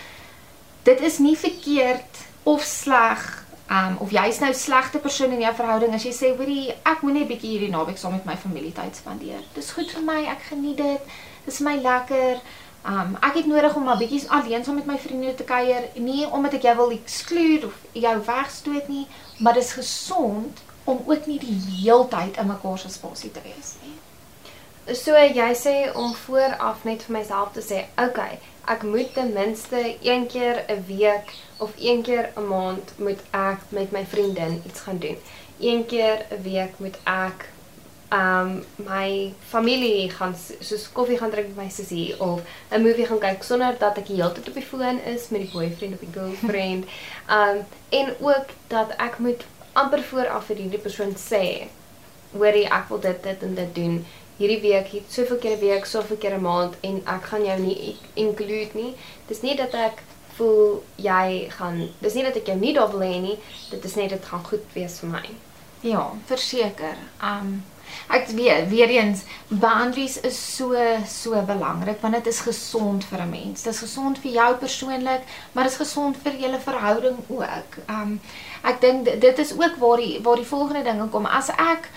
dit 0.82 1.00
is 1.00 1.18
nie 1.18 1.36
verkeerd 1.36 2.24
of 2.42 2.62
sleg 2.64 3.44
um 3.70 3.96
of 4.02 4.10
jy's 4.10 4.40
nou 4.42 4.50
slegte 4.54 4.98
persoon 4.98 5.34
in 5.36 5.44
jou 5.44 5.52
verhouding 5.54 5.94
as 5.94 6.04
jy 6.06 6.12
sê 6.14 6.30
hoorie 6.34 6.72
ek 6.82 7.04
moet 7.06 7.20
net 7.20 7.28
bietjie 7.28 7.52
hierdie 7.52 7.70
naweek 7.70 8.00
saam 8.00 8.16
met 8.16 8.26
my 8.26 8.34
familie 8.36 8.72
tyd 8.74 8.96
spandeer. 8.98 9.44
Dis 9.54 9.70
goed 9.76 9.92
vir 9.94 10.02
my, 10.02 10.18
ek 10.32 10.48
geniet 10.48 10.80
dit. 10.80 11.12
Dis 11.46 11.60
my 11.62 11.76
lekker. 11.78 12.40
Um 12.88 13.16
ek 13.20 13.34
het 13.34 13.46
nodig 13.46 13.74
om 13.76 13.84
maar 13.84 13.98
bietjie 14.00 14.22
alleen 14.32 14.64
saam 14.64 14.74
met 14.80 14.86
my 14.86 14.98
vriende 14.98 15.34
te 15.34 15.44
kuier, 15.44 15.88
nie 15.94 16.26
omdat 16.26 16.54
ek 16.56 16.62
jou 16.62 16.76
wil 16.76 16.94
ekskludeer 16.96 17.66
of 17.66 17.76
jou 17.92 18.14
wegstoot 18.24 18.88
nie, 18.88 19.06
maar 19.38 19.54
dis 19.54 19.72
gesond 19.76 20.62
om 20.84 21.02
ook 21.06 21.26
nie 21.26 21.38
die 21.38 21.58
heeltyd 21.82 22.38
in 22.40 22.48
mekaar 22.48 22.78
se 22.78 22.88
spasie 22.88 23.30
te 23.30 23.42
wees 23.44 23.74
nie. 23.82 23.98
So 24.96 25.12
jy 25.12 25.50
sê 25.54 25.74
om 25.94 26.14
vooraf 26.24 26.84
net 26.88 27.04
vir 27.06 27.18
myself 27.18 27.52
te 27.52 27.60
sê, 27.60 27.84
"Oké, 27.96 28.08
okay, 28.08 28.38
ek 28.64 28.82
moet 28.82 29.14
ten 29.14 29.32
minste 29.32 29.96
een 30.02 30.26
keer 30.26 30.64
'n 30.68 30.84
week 30.86 31.34
of 31.58 31.70
een 31.78 32.02
keer 32.02 32.30
'n 32.36 32.46
maand 32.48 32.92
moet 32.96 33.20
ek 33.30 33.58
met 33.68 33.90
my 33.90 34.06
vriendin 34.06 34.62
iets 34.66 34.80
gaan 34.80 34.98
doen. 34.98 35.18
Een 35.58 35.86
keer 35.86 36.26
'n 36.30 36.42
week 36.42 36.72
moet 36.76 36.98
ek 37.04 37.48
um 38.12 38.64
my 38.76 39.32
familie 39.48 40.10
gaan 40.10 40.34
soos 40.60 40.88
koffie 40.92 41.18
gaan 41.18 41.30
drink 41.30 41.48
met 41.48 41.56
my 41.56 41.68
sussie 41.70 42.20
of 42.20 42.40
'n 42.70 42.82
movie 42.82 43.06
gaan 43.06 43.18
kyk 43.18 43.42
sonder 43.42 43.78
dat 43.78 43.98
ek 43.98 44.08
heeltyd 44.08 44.48
op 44.48 44.54
die 44.54 44.66
foon 44.70 45.00
is 45.00 45.28
met 45.28 45.40
die 45.40 45.50
boyfriend 45.52 45.94
of 45.94 46.00
die 46.00 46.12
girlfriend. 46.12 46.84
Um 47.28 47.64
en 48.00 48.14
ook 48.20 48.46
dat 48.66 48.96
ek 48.96 49.18
moet 49.18 49.44
amper 49.72 50.02
vooraf 50.02 50.44
vir 50.44 50.56
hierdie 50.56 50.82
persoon 50.82 51.14
sê, 51.14 51.68
hoorie 52.32 52.66
ek 52.66 52.88
wil 52.88 53.00
dit 53.00 53.22
dit 53.22 53.42
en 53.42 53.54
dit 53.54 53.74
doen 53.74 54.04
hierdie 54.40 54.60
week, 54.60 54.86
hier 54.86 55.02
soveel 55.08 55.38
keer 55.38 55.56
'n 55.56 55.60
week, 55.60 55.84
soveel 55.84 56.16
keer 56.16 56.34
'n 56.34 56.42
maand 56.42 56.74
en 56.80 57.02
ek 57.06 57.24
gaan 57.24 57.44
jou 57.44 57.58
nie 57.60 57.96
include 58.14 58.70
nie. 58.74 58.94
Dis 59.28 59.42
nie 59.42 59.56
dat 59.56 59.74
ek 59.74 60.02
voel 60.36 60.82
jy 60.96 61.50
gaan 61.50 61.88
dis 62.00 62.14
nie 62.14 62.24
dat 62.24 62.36
ek 62.36 62.46
jou 62.46 62.58
nie 62.58 62.72
daar 62.74 62.90
wil 62.90 63.00
hê 63.00 63.20
nie, 63.20 63.38
dit 63.70 63.84
is 63.84 63.94
net 63.94 64.10
dit 64.10 64.24
gaan 64.24 64.44
goed 64.44 64.64
wees 64.72 64.98
vir 64.98 65.10
my. 65.10 65.26
Ja, 65.80 66.12
verseker. 66.26 66.96
Um 67.22 67.62
Ek 68.08 68.28
weet 68.28 68.68
weer 68.68 68.88
eens 68.88 69.22
boundaries 69.48 70.20
is 70.20 70.56
so 70.56 70.74
so 71.06 71.42
belangrik 71.46 72.00
want 72.00 72.14
dit 72.14 72.26
is 72.26 72.40
gesond 72.40 73.04
vir 73.04 73.22
'n 73.22 73.30
mens. 73.30 73.62
Dit 73.62 73.72
is 73.74 73.80
gesond 73.86 74.18
vir 74.18 74.32
jou 74.32 74.54
persoonlik, 74.54 75.22
maar 75.52 75.64
dit 75.64 75.72
is 75.72 75.78
gesond 75.86 76.16
vir 76.22 76.32
julle 76.32 76.60
verhouding 76.60 77.18
ook. 77.28 77.80
Um 77.88 78.20
ek 78.62 78.80
dink 78.80 79.20
dit 79.20 79.38
is 79.38 79.52
ook 79.52 79.76
waar 79.78 79.96
die 79.96 80.20
waar 80.22 80.36
die 80.36 80.52
volgende 80.54 80.82
dinge 80.82 81.08
kom. 81.08 81.26
As 81.26 81.48
ek 81.48 81.88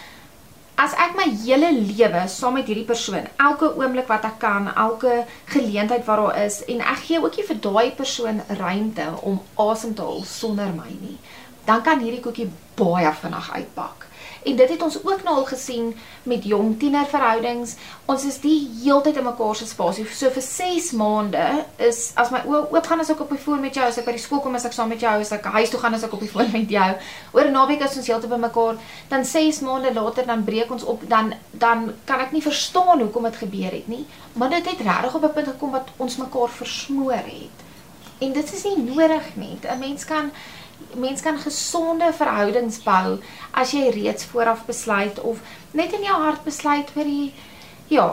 as 0.75 0.93
ek 0.97 1.15
my 1.15 1.27
hele 1.45 1.69
lewe 1.71 2.23
saam 2.27 2.57
met 2.57 2.67
hierdie 2.69 2.87
persoon, 2.87 3.27
elke 3.37 3.69
oomblik 3.77 4.07
wat 4.09 4.25
ek 4.25 4.39
kan, 4.41 4.69
elke 4.75 5.25
geleentheid 5.53 6.05
wat 6.05 6.17
daar 6.17 6.39
is 6.45 6.63
en 6.65 6.81
ek 6.81 7.03
gee 7.07 7.21
ook 7.21 7.37
nie 7.37 7.45
vir 7.49 7.59
daai 7.67 7.91
persoon 7.91 8.41
ruimte 8.47 9.05
om 9.21 9.41
asem 9.69 9.93
te 9.93 10.01
haal 10.01 10.23
sonder 10.25 10.73
my 10.73 10.89
nie, 10.89 11.17
dan 11.65 11.83
kan 11.85 12.01
hierdie 12.01 12.23
koekie 12.23 12.49
baie 12.79 13.13
vinnig 13.21 13.51
uitpak. 13.53 14.02
En 14.43 14.55
dit 14.55 14.69
het 14.69 14.81
ons 14.81 14.97
ook 15.03 15.23
nou 15.23 15.35
al 15.35 15.45
gesien 15.45 15.93
met 16.23 16.43
jong 16.43 16.79
tienerverhoudings. 16.79 17.75
Ons 18.05 18.25
is 18.27 18.39
die 18.43 18.69
heeltyd 18.83 19.17
in 19.17 19.23
mekaar 19.23 19.55
se 19.55 19.67
spasie. 19.67 20.05
So 20.11 20.29
vir 20.33 20.45
6 20.45 20.91
maande 20.99 21.45
is 21.77 22.11
as 22.19 22.31
my 22.33 22.41
oop 22.47 22.87
gaan 22.87 22.99
as 22.99 23.11
ek 23.13 23.23
op 23.23 23.31
die 23.31 23.39
foon 23.39 23.61
met 23.63 23.75
jou, 23.75 23.85
as 23.87 23.97
ek 24.01 24.07
by 24.09 24.15
die 24.17 24.23
skool 24.23 24.43
kom 24.43 24.55
as 24.59 24.67
ek 24.67 24.75
saam 24.75 24.91
met 24.91 25.03
jou, 25.03 25.13
as 25.21 25.31
ek 25.35 25.47
huis 25.55 25.71
toe 25.71 25.79
gaan 25.79 25.95
as 25.95 26.03
ek 26.03 26.13
op 26.13 26.23
die 26.23 26.31
foon 26.31 26.51
met 26.51 26.69
jou. 26.69 26.89
Oor 27.33 27.47
'n 27.47 27.55
naweek 27.55 27.83
is 27.87 27.97
ons 27.97 28.07
heeltyd 28.07 28.29
by 28.29 28.41
mekaar. 28.47 28.77
Dan 29.09 29.25
6 29.25 29.59
maande 29.59 29.93
later 29.93 30.25
dan 30.25 30.43
breek 30.43 30.71
ons 30.71 30.83
op. 30.83 31.07
Dan 31.09 31.33
dan 31.51 31.93
kan 32.05 32.19
ek 32.19 32.31
nie 32.31 32.41
verstaan 32.41 32.99
hoekom 32.99 33.23
dit 33.23 33.35
gebeur 33.35 33.71
het 33.71 33.87
nie. 33.87 34.05
Maar 34.33 34.49
dit 34.49 34.65
het 34.65 34.79
regtig 34.81 35.15
op 35.15 35.23
'n 35.23 35.33
punt 35.33 35.47
gekom 35.47 35.71
wat 35.71 35.87
ons 35.97 36.17
mekaar 36.17 36.49
versmoor 36.49 37.13
het. 37.13 37.63
En 38.19 38.33
dit 38.33 38.53
is 38.53 38.63
nie 38.63 38.77
nodig 38.77 39.35
nie. 39.35 39.57
'n 39.61 39.79
Mens 39.79 40.05
kan 40.05 40.31
mens 40.95 41.21
kan 41.21 41.39
gesonde 41.39 42.11
verhoudings 42.13 42.79
bou 42.83 43.17
as 43.51 43.73
jy 43.73 43.89
reeds 43.93 44.25
vooraf 44.29 44.65
besluit 44.65 45.19
of 45.21 45.41
net 45.71 45.93
in 45.93 46.05
jou 46.05 46.17
hart 46.21 46.43
besluit 46.45 46.89
vir 46.95 47.09
die 47.09 47.33
ja, 47.93 48.07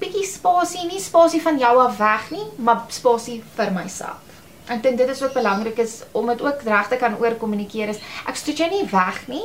bietjie 0.00 0.24
spasie, 0.28 0.86
nie 0.88 1.00
spasie 1.00 1.40
van 1.42 1.58
jou 1.60 1.72
af 1.82 1.96
weg 1.98 2.28
nie, 2.34 2.46
maar 2.58 2.84
spasie 2.92 3.40
vir 3.56 3.72
myself. 3.74 4.26
Ek 4.70 4.82
dink 4.84 5.00
dit 5.00 5.08
is 5.10 5.22
ook 5.22 5.34
belangrik 5.34 5.80
is 5.82 6.02
om 6.14 6.28
dit 6.30 6.42
ook 6.44 6.62
reg 6.62 6.88
te 6.88 6.98
kan 7.00 7.16
oorkommunikeer 7.18 7.90
is 7.94 8.02
ek 8.28 8.38
stoot 8.38 8.60
jou 8.60 8.68
nie 8.70 8.84
weg 8.92 9.24
nie. 9.28 9.42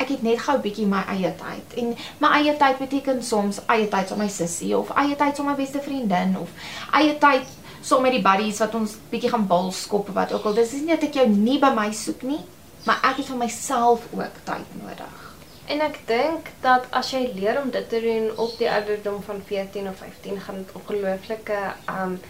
Ek 0.00 0.12
het 0.14 0.22
net 0.24 0.40
gou 0.44 0.54
bietjie 0.62 0.86
my 0.88 1.02
eie 1.12 1.32
tyd. 1.36 1.74
En 1.80 1.90
my 2.22 2.30
eie 2.38 2.54
tyd 2.60 2.78
beteken 2.80 3.18
soms 3.26 3.58
eie 3.66 3.88
tyd 3.90 4.08
saam 4.08 4.22
met 4.22 4.30
my 4.30 4.32
sussie 4.32 4.70
of 4.78 4.92
eie 4.94 5.16
tyd 5.18 5.36
saam 5.36 5.50
met 5.50 5.58
my 5.58 5.64
beste 5.64 5.82
vriendin 5.84 6.36
of 6.40 6.54
eie 6.96 7.16
tyd 7.20 7.50
saam 7.82 8.02
met 8.02 8.12
die 8.12 8.24
buddies 8.24 8.60
wat 8.62 8.74
ons 8.74 8.96
bietjie 9.10 9.30
gaan 9.32 9.46
bal 9.46 9.70
skop 9.72 10.08
of 10.08 10.14
wat 10.14 10.32
ook 10.32 10.44
al. 10.44 10.54
Dis 10.54 10.72
nie 10.72 10.92
dat 10.92 11.06
ek 11.08 11.14
jou 11.20 11.26
nie 11.28 11.58
by 11.62 11.72
my 11.76 11.88
soek 11.96 12.22
nie, 12.28 12.40
maar 12.84 13.00
ek 13.10 13.22
het 13.22 13.30
vir 13.32 13.40
myself 13.40 14.06
ook 14.12 14.40
tyd 14.44 14.76
nodig. 14.82 15.26
En 15.70 15.80
ek 15.86 16.00
dink 16.08 16.50
dat 16.64 16.88
as 16.96 17.12
jy 17.14 17.22
leer 17.36 17.60
om 17.62 17.70
dit 17.70 17.88
te 17.88 18.00
doen 18.02 18.30
op 18.42 18.56
die 18.58 18.70
ouderdom 18.70 19.20
van 19.22 19.42
14 19.46 19.88
of 19.88 20.00
15 20.02 20.40
gaan 20.46 20.64
dit 20.64 20.72
ongelooflike 20.80 21.60
um 21.94 22.20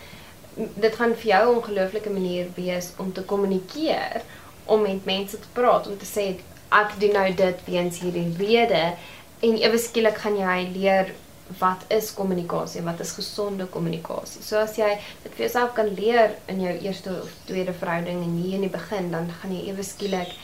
dit 0.56 0.94
gaan 0.98 1.14
vir 1.14 1.28
jou 1.30 1.42
'n 1.46 1.56
ongelooflike 1.56 2.10
manier 2.10 2.46
wees 2.54 2.92
om 2.98 3.12
te 3.12 3.22
kommunikeer, 3.22 4.22
om 4.64 4.82
met 4.82 5.04
mense 5.04 5.38
te 5.38 5.50
praat, 5.52 5.86
om 5.86 5.96
te 5.98 6.06
sê 6.06 6.36
ek 6.68 7.00
doen 7.00 7.12
nou 7.12 7.34
dit 7.34 7.58
weens 7.64 7.98
hierdie 7.98 8.34
rede 8.38 8.94
en 9.40 9.56
ewe 9.56 9.78
skielik 9.78 10.18
gaan 10.18 10.36
jy 10.36 10.68
leer 10.74 11.14
wat 11.58 11.84
is 11.88 12.12
kommunikasie, 12.14 12.82
wat 12.82 13.00
is 13.00 13.12
gesonde 13.12 13.66
kommunikasie. 13.66 14.42
So 14.42 14.60
as 14.60 14.76
jy 14.76 14.92
dit 15.24 15.32
vir 15.34 15.46
jouself 15.46 15.74
kan 15.74 15.90
leer 15.94 16.36
in 16.46 16.60
jou 16.60 16.76
eerste 16.78 17.10
of 17.22 17.34
tweede 17.48 17.72
verhouding 17.72 18.22
en 18.22 18.38
hier 18.42 18.54
in 18.60 18.68
die 18.68 18.72
begin, 18.72 19.10
dan 19.10 19.30
gaan 19.40 19.54
jy 19.56 19.66
ewe 19.72 19.84
skielik 19.86 20.36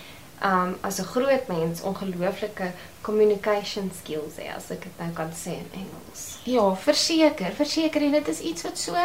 um 0.45 0.77
as 0.83 0.99
'n 1.01 1.05
groot 1.05 1.47
mens 1.49 1.81
ongelooflike 1.81 2.73
communication 3.03 3.91
skills 4.01 4.37
hê 4.37 4.55
as 4.57 4.71
ek 4.71 4.83
dit 4.83 4.99
nou 4.99 5.13
kan 5.13 5.31
sê 5.33 5.57
in 5.63 5.71
Engels. 5.73 6.39
Ja, 6.45 6.75
verseker, 6.75 7.53
verseker 7.53 8.03
en 8.03 8.13
dit 8.13 8.29
is 8.29 8.41
iets 8.41 8.63
wat 8.63 8.79
so 8.79 8.97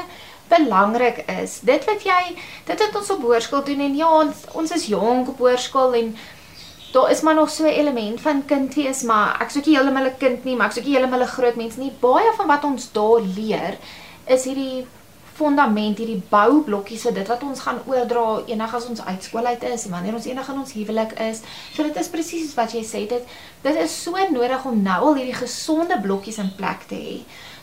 belangrik 0.50 1.24
is. 1.42 1.60
Dit 1.60 1.86
wat 1.86 2.04
jy 2.04 2.36
dit 2.66 2.80
wat 2.80 2.96
ons 2.96 3.10
op 3.10 3.22
hoërskool 3.22 3.64
doen 3.64 3.80
en 3.80 3.96
ja, 3.96 4.12
ons 4.20 4.46
ons 4.54 4.72
is 4.72 4.86
jonk 4.86 5.30
op 5.30 5.38
hoërskool 5.38 5.94
en 5.94 6.18
daar 6.92 7.12
is 7.12 7.22
maar 7.22 7.36
nog 7.36 7.50
so 7.50 7.64
'n 7.64 7.78
element 7.82 8.22
van 8.22 8.46
kind 8.46 8.74
wees, 8.74 9.02
maar 9.02 9.42
ek 9.42 9.50
soek 9.50 9.66
nie 9.66 9.76
heeltemal 9.76 10.06
'n 10.06 10.18
kind 10.18 10.44
nie, 10.44 10.56
maar 10.56 10.68
ek 10.68 10.74
soek 10.74 10.86
nie 10.86 10.96
heeltemal 10.96 11.22
'n 11.22 11.36
groot 11.38 11.56
mens 11.56 11.76
nie. 11.76 11.92
Baie 12.00 12.32
van 12.38 12.48
wat 12.48 12.64
ons 12.64 12.92
daar 12.92 13.22
leer 13.22 13.78
is 14.26 14.44
hierdie 14.44 14.86
fondament, 15.34 15.98
hierdie 15.98 16.24
boublokkies 16.30 17.02
vir 17.02 17.14
dit 17.14 17.28
wat 17.28 17.44
ons 17.44 17.60
gaan 17.60 17.80
oordra 17.86 18.42
enig 18.46 18.76
as 18.76 18.88
ons 18.88 19.02
uit 19.06 19.24
skool 19.24 19.46
uit 19.46 19.64
is 19.64 19.86
wanneer 19.86 20.14
ons 20.14 20.26
enig 20.26 20.50
in 20.50 20.60
ons 20.60 20.74
huwelik 20.74 21.12
is. 21.20 21.42
So 21.74 21.84
dit 21.84 21.96
is 21.96 22.08
presies 22.08 22.54
wat 22.54 22.72
jy 22.72 22.84
sê 22.84 23.08
dit 23.08 23.24
dit 23.62 23.76
is 23.76 24.04
so 24.04 24.12
nodig 24.32 24.66
om 24.66 24.84
nou 24.84 25.02
al 25.06 25.16
hierdie 25.16 25.42
gesonde 25.46 26.02
blokkies 26.02 26.38
in 26.38 26.52
plek 26.58 26.88
te 26.88 26.96
hê 26.96 27.18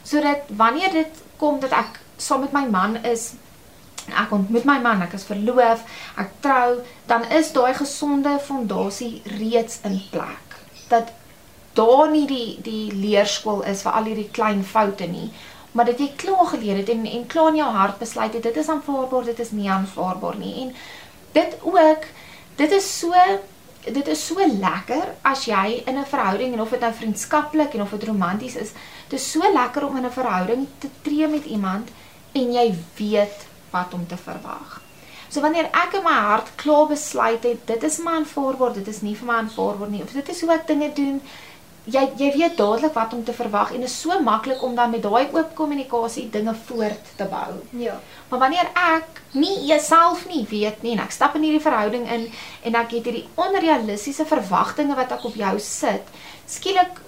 sodat 0.09 0.49
wanneer 0.57 0.93
dit 0.93 1.23
kom 1.37 1.61
dat 1.61 1.73
ek 1.73 2.01
saam 2.17 2.41
met 2.41 2.53
my 2.53 2.65
man 2.71 2.97
is 3.05 3.33
ek 4.13 4.33
ontmoet 4.33 4.65
my 4.65 4.79
man, 4.81 5.03
ek 5.03 5.15
is 5.19 5.27
verloof, 5.29 5.85
ek 6.17 6.31
trou, 6.45 6.81
dan 7.07 7.25
is 7.39 7.53
daai 7.53 7.75
gesonde 7.75 8.39
fondasie 8.45 9.23
reeds 9.39 9.81
in 9.89 10.01
plek. 10.11 10.59
Dat 10.89 11.13
daar 11.79 12.11
nie 12.11 12.27
die 12.27 12.59
die 12.63 12.93
leerskool 12.93 13.63
is 13.63 13.83
vir 13.87 13.93
al 13.93 14.09
hierdie 14.11 14.31
klein 14.35 14.65
foute 14.65 15.07
nie, 15.07 15.29
maar 15.73 15.87
dat 15.87 16.01
jy 16.01 16.09
klaar 16.17 16.47
geleer 16.55 16.81
het 16.81 16.89
en 16.89 17.05
en 17.07 17.27
klaar 17.27 17.53
in 17.53 17.61
jou 17.63 17.69
hart 17.77 17.99
besluit 17.99 18.35
het 18.35 18.43
dit 18.43 18.57
is 18.57 18.69
aanvaarbaar, 18.69 19.25
dit 19.25 19.39
is 19.45 19.53
nie 19.53 19.71
aanvaarbaar 19.71 20.41
nie. 20.41 20.55
En 20.63 20.75
dit 21.33 21.55
ook, 21.63 22.09
dit 22.57 22.73
is 22.73 22.99
so 22.99 23.15
dit 23.93 24.09
is 24.09 24.27
so 24.27 24.47
lekker 24.47 25.15
as 25.25 25.45
jy 25.49 25.83
in 25.87 25.99
'n 25.99 26.05
verhouding 26.05 26.53
en 26.53 26.61
of 26.61 26.71
dit 26.71 26.81
nou 26.81 26.93
vriendskaplik 26.93 27.75
en 27.75 27.83
of 27.83 27.91
dit 27.91 28.05
romanties 28.05 28.57
is, 28.57 28.73
dit 29.09 29.21
is 29.21 29.31
so 29.31 29.41
lekker 29.53 29.87
om 29.87 29.97
in 29.97 30.05
'n 30.05 30.11
verhouding 30.11 30.67
te 30.79 30.89
tree 31.03 31.29
met 31.29 31.45
iemand 31.45 31.89
en 32.33 32.53
jy 32.53 32.75
weet 32.97 33.47
wat 33.71 33.95
om 33.95 34.07
te 34.07 34.17
verwag. 34.17 34.81
So 35.29 35.45
wanneer 35.45 35.69
ek 35.77 35.99
in 35.99 36.07
my 36.07 36.17
hart 36.31 36.55
klaar 36.57 36.87
besluit 36.89 37.45
het, 37.45 37.67
dit 37.69 37.83
is 37.85 37.99
my 38.01 38.17
aanvaarbaar, 38.23 38.73
dit 38.79 38.89
is 38.89 39.03
nie 39.05 39.17
vir 39.17 39.29
my 39.29 39.43
aanvaarbaar 39.43 39.91
nie, 39.93 40.03
of 40.03 40.15
dit 40.17 40.29
is 40.33 40.41
hoe 40.41 40.55
ek 40.55 40.67
dinge 40.71 40.89
doen, 40.97 41.21
jy 41.89 42.05
jy 42.21 42.29
weet 42.35 42.57
dadelik 42.59 42.95
wat 42.97 43.15
om 43.17 43.23
te 43.25 43.33
verwag 43.37 43.73
en 43.73 43.85
is 43.87 43.95
so 44.03 44.17
maklik 44.25 44.63
om 44.65 44.75
dan 44.77 44.93
met 44.93 45.03
daai 45.05 45.29
oop 45.33 45.55
kommunikasie 45.57 46.27
dinge 46.33 46.55
voort 46.69 47.13
te 47.17 47.27
bou. 47.31 47.59
Ja. 47.81 47.97
Maar 48.29 48.43
wanneer 48.45 48.71
ek 48.75 49.23
nie 49.33 49.55
jouself 49.69 50.27
nie 50.29 50.45
weet 50.51 50.83
nie 50.85 50.95
en 50.97 51.05
ek 51.05 51.17
stap 51.17 51.37
in 51.37 51.47
hierdie 51.47 51.65
verhouding 51.65 52.09
in 52.09 52.27
en 52.69 52.81
ek 52.83 52.97
het 52.99 53.09
hierdie 53.09 53.27
onrealistiese 53.41 54.29
verwagtinge 54.29 54.97
wat 54.99 55.13
ek 55.17 55.29
op 55.29 55.37
jou 55.41 55.55
sit, 55.65 56.13
skielik 56.49 57.01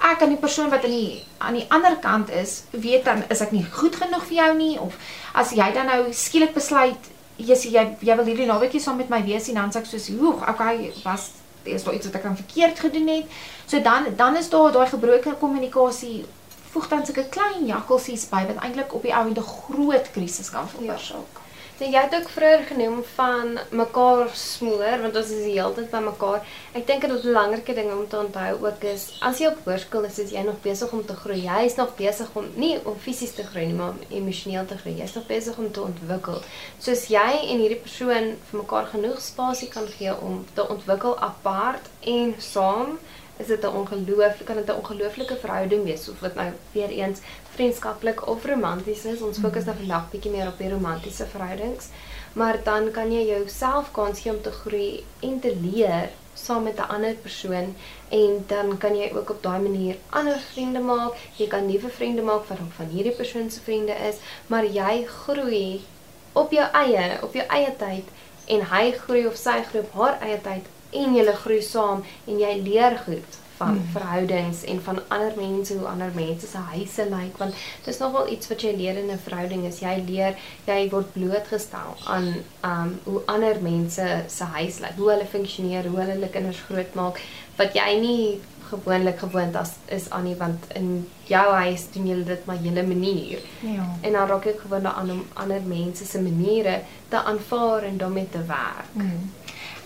ek 0.00 0.22
aan 0.22 0.32
die 0.32 0.40
persoon 0.40 0.70
wat 0.70 0.84
aan 0.84 0.90
die 0.96 1.22
aan 1.38 1.54
die 1.54 1.66
ander 1.68 1.96
kant 2.00 2.30
is, 2.30 2.62
weet 2.70 3.04
dan 3.04 3.22
is 3.28 3.40
ek 3.40 3.52
nie 3.52 3.64
goed 3.64 3.96
genoeg 3.96 4.24
vir 4.28 4.36
jou 4.36 4.52
nie 4.56 4.78
of 4.80 4.96
as 5.32 5.52
jy 5.52 5.72
dan 5.72 5.86
nou 5.86 6.12
skielik 6.12 6.54
besluit 6.54 7.10
sê 7.40 7.70
jy 7.72 7.84
jy 8.00 8.16
wil 8.16 8.28
hierdie 8.28 8.48
naweekie 8.48 8.80
saam 8.80 8.98
met 9.00 9.10
my 9.10 9.22
wees 9.24 9.48
en 9.48 9.60
dan 9.60 9.70
sê 9.72 9.80
ek 9.80 9.86
soos, 9.86 10.08
"Oeg, 10.10 10.48
okay, 10.48 10.92
was 11.04 11.30
is 11.64 11.84
daar 11.84 11.94
iets 11.94 12.06
wat 12.06 12.14
ek 12.14 12.22
kan 12.22 12.36
verkeerd 12.36 12.78
gedoen 12.78 13.08
het?" 13.08 13.26
So 13.66 13.80
dan 13.80 14.14
dan 14.16 14.36
is 14.36 14.50
daar 14.50 14.72
daai 14.72 14.88
gebroke 14.88 15.36
kommunikasie 15.40 16.24
voeg 16.72 16.88
dan 16.88 17.06
sulke 17.06 17.28
klein 17.28 17.66
jakkalsies 17.66 18.28
by 18.28 18.46
wat 18.46 18.62
eintlik 18.62 18.94
op 18.94 19.02
die 19.02 19.14
ou 19.14 19.26
en 19.26 19.36
'n 19.36 19.42
groot 19.42 20.10
krisis 20.10 20.50
kan 20.50 20.68
veroorsaak. 20.68 21.34
Ja. 21.34 21.39
So 21.80 21.88
jy 21.88 21.96
het 21.96 22.12
ook 22.12 22.28
vroeër 22.28 22.64
genoem 22.68 22.98
van 23.14 23.54
mekaar 23.72 24.28
smoor 24.36 24.98
want 25.00 25.14
ons 25.16 25.30
is 25.32 25.46
die 25.46 25.54
hele 25.54 25.72
tyd 25.78 25.86
by 25.88 26.02
mekaar. 26.04 26.42
Ek 26.76 26.84
dink 26.86 27.06
dat 27.06 27.14
'n 27.14 27.22
belangrike 27.22 27.74
ding 27.78 27.88
om 27.92 28.02
te 28.08 28.18
onthou 28.18 28.50
ook 28.66 28.84
is 28.84 29.04
as 29.20 29.38
jy 29.40 29.46
op 29.48 29.62
hoërskool 29.64 30.04
is, 30.04 30.18
is 30.18 30.30
jy 30.30 30.42
nog 30.44 30.60
besig 30.60 30.92
om 30.92 31.06
te 31.06 31.16
groei. 31.16 31.40
Jy 31.40 31.64
is 31.64 31.76
nog 31.76 31.96
besig 31.96 32.28
om 32.34 32.50
nie 32.54 32.76
om 32.84 32.98
fisies 32.98 33.32
te 33.32 33.46
groei 33.46 33.64
nie, 33.66 33.74
maar 33.74 33.94
emosioneel 34.10 34.66
te 34.66 34.76
groei. 34.76 34.96
Jy 34.98 35.04
is 35.04 35.14
nog 35.14 35.26
besig 35.26 35.58
om 35.58 35.72
te 35.72 35.82
ontwikkel. 35.82 36.42
Soos 36.78 37.06
jy 37.06 37.32
en 37.48 37.58
hierdie 37.58 37.80
persoon 37.86 38.36
vir 38.50 38.60
mekaar 38.60 38.86
genoeg 38.86 39.20
spasie 39.20 39.68
kan 39.68 39.88
gee 39.88 40.12
om 40.20 40.44
te 40.54 40.68
ontwikkel 40.68 41.18
apart 41.18 41.88
en 42.00 42.34
saam 42.38 42.98
is 43.40 43.46
dit 43.46 43.62
'n 43.64 43.76
ongelooflike 43.80 44.44
kan 44.44 44.56
dit 44.56 44.68
'n 44.68 44.80
ongelooflike 44.82 45.36
verhouding 45.36 45.84
wees 45.84 46.08
of 46.08 46.20
wat 46.20 46.34
nou 46.34 46.52
weer 46.72 46.90
eens 46.90 47.18
vriendskaplik 47.54 48.26
of 48.26 48.44
romanties 48.44 49.04
is. 49.04 49.20
Ons 49.20 49.38
fokus 49.38 49.64
nou 49.64 49.76
vandag 49.76 50.10
bietjie 50.10 50.30
meer 50.30 50.46
op 50.46 50.58
die 50.58 50.70
romantiese 50.70 51.26
verhoudings. 51.26 51.86
Maar 52.32 52.58
dan 52.64 52.90
kan 52.90 53.12
jy 53.12 53.26
jouself 53.26 53.90
kans 53.90 54.20
gee 54.20 54.32
om 54.32 54.42
te 54.42 54.50
groei 54.50 55.04
en 55.20 55.40
te 55.40 55.56
leer 55.56 56.08
saam 56.34 56.62
met 56.62 56.78
'n 56.78 56.90
ander 56.94 57.14
persoon 57.14 57.74
en 58.08 58.44
dan 58.46 58.78
kan 58.78 58.96
jy 58.96 59.10
ook 59.14 59.30
op 59.30 59.42
daai 59.42 59.60
manier 59.60 59.96
ander 60.08 60.38
vriende 60.52 60.80
maak. 60.80 61.12
Jy 61.36 61.46
kan 61.46 61.66
nuwe 61.66 61.88
vriende 61.88 62.22
maak 62.22 62.44
wat 62.48 62.58
van 62.76 62.86
hierdie 62.86 63.16
persoon 63.16 63.50
se 63.50 63.60
vriende 63.60 63.92
is, 63.92 64.16
maar 64.46 64.64
jy 64.64 65.04
groei 65.04 65.84
op 66.32 66.50
jou 66.50 66.68
eie, 66.72 67.22
op 67.22 67.34
jou 67.34 67.46
eie 67.46 67.76
tyd 67.76 68.04
en 68.46 68.66
hy 68.70 68.92
groei 68.92 69.26
of 69.26 69.36
sy 69.36 69.62
groei 69.62 69.84
op 69.84 69.92
haar 69.92 70.20
eie 70.20 70.40
tyd 70.40 70.66
en 70.90 71.14
julle 71.16 71.36
groei 71.42 71.62
saam 71.62 72.02
en 72.26 72.38
jy 72.38 72.56
leer 72.64 72.98
goed 73.04 73.38
van 73.60 73.76
hmm. 73.76 73.88
verhoudings 73.92 74.62
en 74.64 74.82
van 74.82 74.98
ander 75.08 75.32
mense 75.36 75.74
hoe 75.76 75.88
ander 75.88 76.12
mense 76.14 76.46
se 76.46 76.60
huise 76.72 77.04
lyk 77.10 77.40
want 77.42 77.64
dis 77.84 77.98
nogal 78.02 78.30
iets 78.34 78.48
wat 78.52 78.64
jy 78.64 78.72
leer 78.76 79.00
in 79.02 79.12
'n 79.12 79.24
verhouding 79.26 79.66
is 79.70 79.80
jy 79.84 79.96
leer 80.06 80.38
jy 80.70 80.78
word 80.94 81.12
blootgestel 81.16 81.98
aan 82.14 82.30
um 82.70 82.94
hoe 83.08 83.22
ander 83.34 83.60
mense 83.62 84.06
se 84.36 84.48
huis 84.56 84.80
lyk 84.84 84.96
hoe 85.00 85.10
hulle 85.12 85.28
funksioneer 85.34 85.90
hoe 85.90 86.00
hulle 86.00 86.16
hulle 86.16 86.32
kinders 86.36 86.62
grootmaak 86.70 87.20
wat 87.60 87.76
jy 87.76 87.90
nie 88.06 88.24
gewoonlik 88.70 89.18
gewoond 89.18 89.56
as 89.56 89.72
is 89.98 90.06
aan 90.10 90.24
nie 90.28 90.36
want 90.40 90.66
in 90.80 90.90
jou 91.28 91.46
huis 91.64 91.84
doen 91.94 92.06
julle 92.12 92.24
dit 92.24 92.46
maar 92.46 92.64
julle 92.66 92.86
manier 92.86 93.44
ja 93.66 93.86
en 94.00 94.12
dan 94.18 94.28
raak 94.32 94.46
ek 94.54 94.64
gewoond 94.64 94.88
aan 94.92 95.10
om 95.16 95.22
ander 95.44 95.68
mense 95.74 96.06
se 96.06 96.22
maniere 96.22 96.80
te 97.12 97.22
aanvaar 97.32 97.88
en 97.90 97.98
daarmee 97.98 98.28
te 98.36 98.44
werk 98.54 98.94
hmm. 98.94 99.30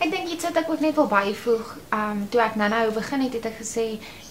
Ek 0.05 0.11
dink 0.13 0.29
iets 0.29 0.45
wat 0.45 0.59
ek 0.61 0.67
ook 0.69 0.83
net 0.85 0.99
wil 1.01 1.07
byvoeg, 1.09 1.69
ehm 1.89 2.11
um, 2.13 2.19
toe 2.29 2.41
ek 2.45 2.59
nou-nou 2.61 2.91
begin 2.93 3.23
het, 3.25 3.37
het 3.39 3.47
ek 3.49 3.55
gesê 3.63 3.85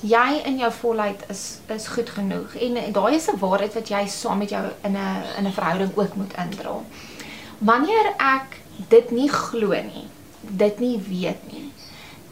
jy 0.05 0.27
in 0.45 0.59
jou 0.61 0.69
volheid 0.75 1.23
is 1.33 1.41
is 1.73 1.87
goed 1.89 2.11
genoeg 2.13 2.53
en, 2.65 2.77
daai 2.93 3.15
is 3.15 3.25
'n 3.31 3.39
waarheid 3.41 3.73
wat 3.73 3.89
jy 3.89 4.03
saam 4.07 4.37
met 4.37 4.53
jou 4.53 4.61
in 4.89 4.93
'n 4.93 5.23
in 5.37 5.47
'n 5.47 5.55
verhouding 5.57 5.97
ook 5.97 6.13
moet 6.15 6.37
indra. 6.43 6.75
Wanneer 7.57 8.13
ek 8.17 8.61
dit 8.89 9.11
nie 9.11 9.29
glo 9.29 9.73
nie, 9.73 10.05
dit 10.41 10.79
nie 10.79 10.99
weet 11.09 11.41
nie, 11.51 11.73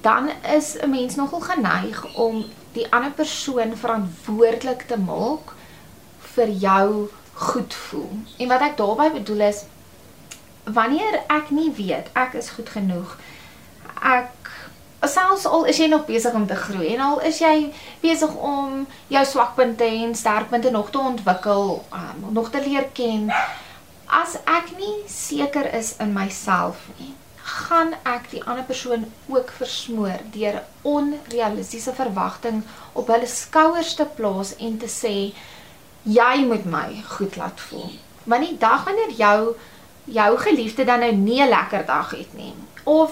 dan 0.01 0.29
is 0.57 0.77
'n 0.77 0.89
mens 0.89 1.15
nogal 1.15 1.41
geneig 1.41 2.15
om 2.15 2.45
die 2.73 2.87
ander 2.91 3.11
persoon 3.11 3.75
verantwoordelik 3.75 4.81
te 4.81 4.97
maak 4.97 5.53
vir 6.35 6.49
jou 6.49 7.09
goed 7.33 7.73
voel. 7.73 8.11
En 8.37 8.47
wat 8.47 8.61
ek 8.61 8.77
daarmee 8.77 9.11
bedoel 9.11 9.41
is 9.49 9.65
wanneer 10.63 11.23
ek 11.27 11.49
nie 11.49 11.71
weet 11.71 12.09
ek 12.13 12.33
is 12.33 12.49
goed 12.49 12.69
genoeg 12.69 13.17
ek 14.01 15.09
selfs 15.09 15.47
al 15.49 15.65
is 15.69 15.79
jy 15.81 15.87
nog 15.89 16.05
besig 16.05 16.33
om 16.37 16.45
te 16.47 16.55
groei 16.55 16.93
en 16.93 17.01
al 17.05 17.21
is 17.25 17.39
jy 17.41 17.71
besig 18.03 18.33
om 18.35 18.83
jou 19.13 19.23
swakpunte 19.25 19.85
en 19.85 20.13
sterkpunte 20.15 20.71
nog 20.73 20.91
te 20.93 20.99
ontwikkel 20.99 21.73
um, 21.93 22.27
nog 22.37 22.51
te 22.53 22.61
leer 22.65 22.89
ken 22.97 23.31
as 24.21 24.37
ek 24.45 24.69
nie 24.77 24.93
seker 25.09 25.71
is 25.77 25.95
in 26.03 26.13
myself 26.13 26.85
nie 26.99 27.13
gaan 27.51 27.95
ek 28.05 28.29
die 28.35 28.43
ander 28.43 28.67
persoon 28.67 29.07
ook 29.31 29.49
versmoor 29.57 30.21
deur 30.35 30.61
onrealistiese 30.85 31.95
verwagting 31.97 32.61
op 32.93 33.09
hulle 33.09 33.27
skouers 33.27 33.95
te 33.97 34.05
plaas 34.05 34.53
en 34.59 34.77
te 34.77 34.89
sê 34.91 35.15
jy 36.05 36.35
moet 36.45 36.65
my 36.77 36.87
goed 37.17 37.41
laat 37.41 37.59
voel 37.69 37.89
want 38.29 38.45
die 38.45 38.57
dag 38.61 38.85
wanneer 38.85 39.17
jou 39.17 39.55
jou 40.05 40.37
geliefde 40.37 40.83
dan 40.85 40.99
nou 40.99 41.11
nie 41.11 41.41
'n 41.41 41.49
lekker 41.49 41.85
dag 41.85 42.11
het 42.11 42.33
nie. 42.33 42.53
Of 42.83 43.11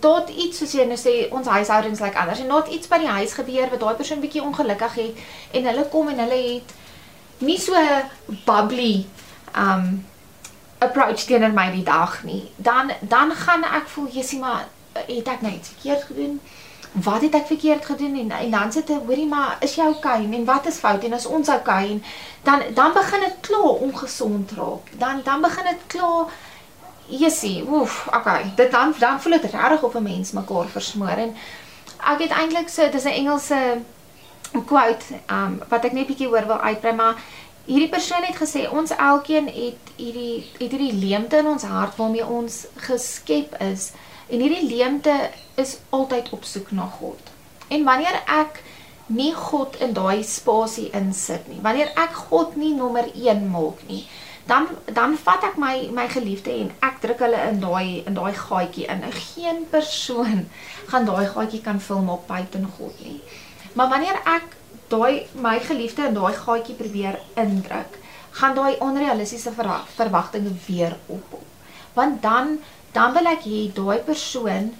dat 0.00 0.28
iets 0.28 0.58
soos 0.58 0.72
jy 0.72 0.84
nou 0.88 0.98
sê 0.98 1.14
ons 1.30 1.46
huishoudings 1.46 2.00
lyk 2.00 2.12
like 2.12 2.20
anders. 2.20 2.40
En 2.40 2.48
dat 2.48 2.68
iets 2.68 2.88
by 2.88 2.98
die 2.98 3.14
huis 3.18 3.32
gebeur 3.32 3.70
wat 3.70 3.80
daai 3.80 3.94
persoon 3.94 4.20
bietjie 4.20 4.42
ongelukkig 4.42 4.94
het 4.94 5.24
en 5.52 5.70
hulle 5.70 5.88
kom 5.92 6.08
en 6.08 6.22
hulle 6.24 6.42
het 6.54 6.74
nie 7.38 7.58
so 7.60 7.74
bubbly 8.44 9.06
um 9.56 10.04
approach 10.78 11.24
teenoor 11.24 11.54
my 11.56 11.70
die 11.72 11.84
dag 11.84 12.22
nie. 12.24 12.42
Dan 12.56 12.92
dan 13.00 13.32
gaan 13.32 13.64
ek 13.64 13.88
voel 13.88 14.08
jessie 14.12 14.40
maar 14.40 14.68
het 14.92 15.28
ek 15.28 15.42
net 15.42 15.42
nou 15.42 15.64
verkeerd 15.72 16.08
gedoen? 16.10 16.40
wat 17.02 17.22
het 17.22 17.34
ek 17.34 17.46
verkeerd 17.46 17.84
gedoen? 17.84 18.16
En 18.16 18.30
en 18.30 18.50
dan 18.50 18.72
sit 18.72 18.90
ek 18.90 19.04
hoorie 19.06 19.26
maar 19.26 19.56
is 19.60 19.74
jy 19.76 19.86
okay? 19.86 20.24
En 20.24 20.44
wat 20.44 20.66
is 20.66 20.80
fout? 20.80 21.04
En 21.04 21.12
as 21.12 21.26
ons 21.26 21.48
okay? 21.48 21.90
En 21.90 22.02
dan 22.42 22.62
dan 22.74 22.92
begin 22.92 23.20
dit 23.20 23.36
klaar 23.40 23.82
ongesond 23.88 24.50
raak. 24.56 24.90
Dan 24.98 25.20
dan 25.24 25.40
begin 25.40 25.64
dit 25.64 25.82
klaar 25.86 26.32
jessie 27.08 27.64
oef 27.68 28.06
okay 28.06 28.52
dit 28.56 28.70
dan 28.70 28.94
dan 28.98 29.20
voel 29.20 29.38
dit 29.38 29.50
regtig 29.50 29.82
of 29.82 29.94
'n 29.94 30.02
mens 30.02 30.32
mekaar 30.32 30.66
versmoor 30.66 31.18
en 31.26 31.36
ek 32.12 32.20
het 32.20 32.30
eintlik 32.30 32.68
so 32.68 32.90
dis 32.90 33.04
'n 33.04 33.18
Engelse 33.20 33.60
quote 34.64 35.04
um 35.30 35.58
wat 35.68 35.84
ek 35.84 35.96
net 35.96 36.08
bietjie 36.08 36.28
hoor 36.30 36.46
wil 36.48 36.60
uitbrei, 36.62 36.94
maar 36.94 37.20
hierdie 37.66 37.90
persoon 37.90 38.24
het 38.26 38.38
gesê 38.38 38.66
ons 38.70 38.94
elkeen 38.94 39.48
het 39.50 39.92
hierdie 39.96 40.44
het 40.58 40.70
hierdie 40.70 40.94
leemte 40.94 41.42
in 41.42 41.50
ons 41.50 41.66
hart 41.66 41.96
waarmee 41.98 42.26
ons 42.26 42.64
geskep 42.88 43.56
is. 43.60 43.90
En 44.30 44.42
hierdie 44.42 44.66
leemte 44.66 45.14
is 45.54 45.78
altyd 45.94 46.30
op 46.34 46.44
soek 46.44 46.72
na 46.74 46.86
God. 46.98 47.32
En 47.68 47.84
wanneer 47.86 48.22
ek 48.26 48.62
nie 49.06 49.32
God 49.34 49.76
in 49.82 49.92
daai 49.94 50.22
spasie 50.26 50.88
insit 50.94 51.46
nie, 51.50 51.60
wanneer 51.62 51.92
ek 51.94 52.14
God 52.30 52.56
nie 52.58 52.72
nommer 52.74 53.06
1 53.14 53.44
maak 53.50 53.82
nie, 53.86 54.02
dan 54.46 54.68
dan 54.94 55.16
vat 55.18 55.42
ek 55.44 55.56
my 55.58 55.88
my 55.94 56.06
geliefde 56.08 56.52
en 56.54 56.70
ek 56.86 57.00
druk 57.02 57.22
hulle 57.24 57.40
in 57.50 57.58
daai 57.62 58.02
in 58.06 58.14
daai 58.14 58.34
gaatjie 58.34 58.86
in. 58.92 59.02
Geen 59.12 59.64
persoon 59.70 60.46
gaan 60.90 61.08
daai 61.08 61.26
gaatjie 61.34 61.62
kan 61.64 61.80
vul 61.88 62.04
maak 62.06 62.26
buite 62.30 62.62
God 62.78 63.02
nie. 63.02 63.20
Maar 63.74 63.90
wanneer 63.94 64.20
ek 64.36 64.54
daai 64.88 65.26
my 65.34 65.58
geliefde 65.60 66.06
in 66.06 66.14
daai 66.14 66.34
gaatjie 66.38 66.78
probeer 66.78 67.18
indruk, 67.34 67.98
gaan 68.38 68.54
daai 68.54 68.78
onrealistiese 68.86 69.52
verwagtinge 69.96 70.54
weer 70.66 70.96
op. 71.06 71.38
Want 71.98 72.22
dan 72.22 72.58
dan 72.92 73.12
wil 73.12 73.26
ek 73.34 73.44
hê 73.44 73.66
daai 73.74 73.98
persoon 74.06 74.74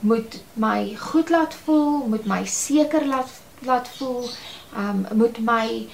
moet 0.00 0.40
my 0.54 0.96
goed 1.00 1.30
laat 1.30 1.54
voel, 1.64 2.06
moet 2.08 2.26
my 2.26 2.44
seker 2.44 3.06
laat 3.06 3.40
laat 3.64 3.88
voel, 3.98 4.28
um 4.76 5.06
moet 5.12 5.38
my 5.44 5.88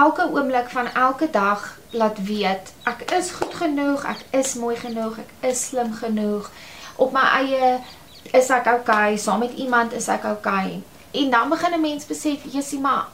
elke 0.00 0.24
oomblik 0.32 0.68
van 0.70 0.92
elke 0.94 1.30
dag 1.30 1.78
laat 1.90 2.18
weet 2.24 2.72
ek 2.88 3.02
is 3.18 3.30
goed 3.30 3.54
genoeg, 3.54 4.04
ek 4.04 4.22
is 4.42 4.54
mooi 4.54 4.76
genoeg, 4.76 5.18
ek 5.18 5.32
is 5.50 5.66
slim 5.68 5.92
genoeg. 5.92 6.50
Op 6.96 7.12
my 7.12 7.26
eie 7.40 7.78
is 8.36 8.50
ek 8.54 8.68
okay, 8.74 9.16
saam 9.16 9.42
met 9.44 9.56
iemand 9.58 9.96
is 9.96 10.08
ek 10.08 10.24
okay. 10.30 10.80
En 11.10 11.30
dan 11.30 11.48
begin 11.48 11.74
'n 11.74 11.80
mens 11.80 12.06
besef, 12.06 12.44
Jessie, 12.52 12.80
maar 12.80 13.08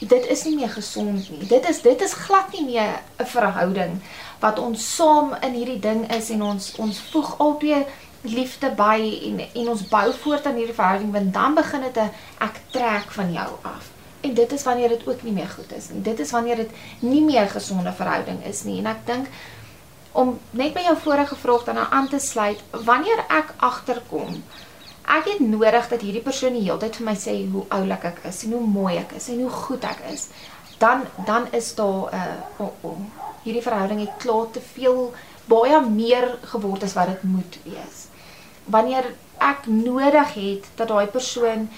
dit 0.00 0.26
is 0.26 0.44
nie 0.44 0.56
meer 0.56 0.70
gesond 0.70 1.30
nie. 1.30 1.46
Dit 1.46 1.68
is 1.68 1.82
dit 1.82 2.00
is 2.00 2.12
glad 2.12 2.52
nie 2.52 2.64
meer 2.64 3.02
'n 3.18 3.26
verhouding 3.26 4.02
wat 4.40 4.58
ons 4.58 4.94
saam 4.96 5.34
in 5.40 5.52
hierdie 5.52 5.80
ding 5.80 6.12
is 6.12 6.30
en 6.30 6.42
ons 6.42 6.74
ons 6.76 7.00
voeg 7.10 7.38
albei 7.38 7.86
liefde 8.22 8.70
by 8.76 9.00
en 9.24 9.40
en 9.54 9.68
ons 9.68 9.88
bou 9.88 10.12
voort 10.22 10.46
aan 10.46 10.56
hierdie 10.56 10.74
verhouding 10.74 11.12
want 11.12 11.32
dan 11.34 11.54
begin 11.54 11.80
dit 11.80 11.96
'n 11.96 12.10
ek 12.38 12.60
trek 12.70 13.10
van 13.10 13.32
jou 13.32 13.50
af. 13.62 13.99
En 14.20 14.34
dit 14.34 14.52
is 14.52 14.62
wanneer 14.62 14.88
dit 14.88 15.06
ook 15.08 15.22
nie 15.22 15.32
meer 15.32 15.48
goed 15.48 15.72
is 15.76 15.88
nie. 15.90 16.02
Dit 16.02 16.18
is 16.20 16.30
wanneer 16.30 16.56
dit 16.56 16.70
nie 16.98 17.22
meer 17.24 17.42
'n 17.42 17.56
gesonde 17.56 17.92
verhouding 17.92 18.44
is 18.44 18.64
nie. 18.64 18.78
En 18.78 18.86
ek 18.86 19.06
dink 19.06 19.26
om 20.12 20.38
net 20.50 20.74
by 20.74 20.80
jou 20.80 20.96
vorige 20.96 21.36
vraag 21.36 21.64
dan 21.64 21.78
aan 21.78 22.08
te 22.08 22.18
sluit, 22.18 22.62
wanneer 22.70 23.24
ek 23.28 23.54
agterkom, 23.56 24.42
ek 25.06 25.24
het 25.24 25.40
nodig 25.40 25.88
dat 25.88 26.00
hierdie 26.00 26.22
persoon 26.22 26.52
die 26.52 26.62
hele 26.62 26.78
tyd 26.78 26.96
vir 26.96 27.06
my 27.06 27.14
sê 27.14 27.34
hoe 27.52 27.64
oulik 27.68 28.04
ek 28.04 28.18
is 28.30 28.44
en 28.44 28.52
hoe 28.52 28.66
mooi 28.66 28.96
ek 28.96 29.12
is 29.12 29.28
en 29.28 29.40
hoe 29.40 29.50
goed 29.50 29.84
ek 29.84 30.02
is, 30.12 30.28
dan 30.78 31.02
dan 31.26 31.46
is 31.52 31.74
daar 31.74 32.10
'n 32.10 32.14
uh, 32.14 32.66
oh, 32.66 32.72
oh, 32.80 32.98
hierdie 33.42 33.62
verhouding 33.62 34.00
het 34.00 34.18
klaar 34.18 34.50
te 34.50 34.60
veel 34.60 35.12
baie 35.44 35.80
meer 35.80 36.38
geword 36.52 36.82
as 36.82 36.94
wat 36.94 37.06
dit 37.06 37.22
moet 37.22 37.58
wees. 37.64 38.06
Wanneer 38.64 39.04
ek 39.38 39.66
nodig 39.66 40.34
het 40.34 40.64
dat 40.76 40.88
daai 40.88 41.06
persoon 41.06 41.68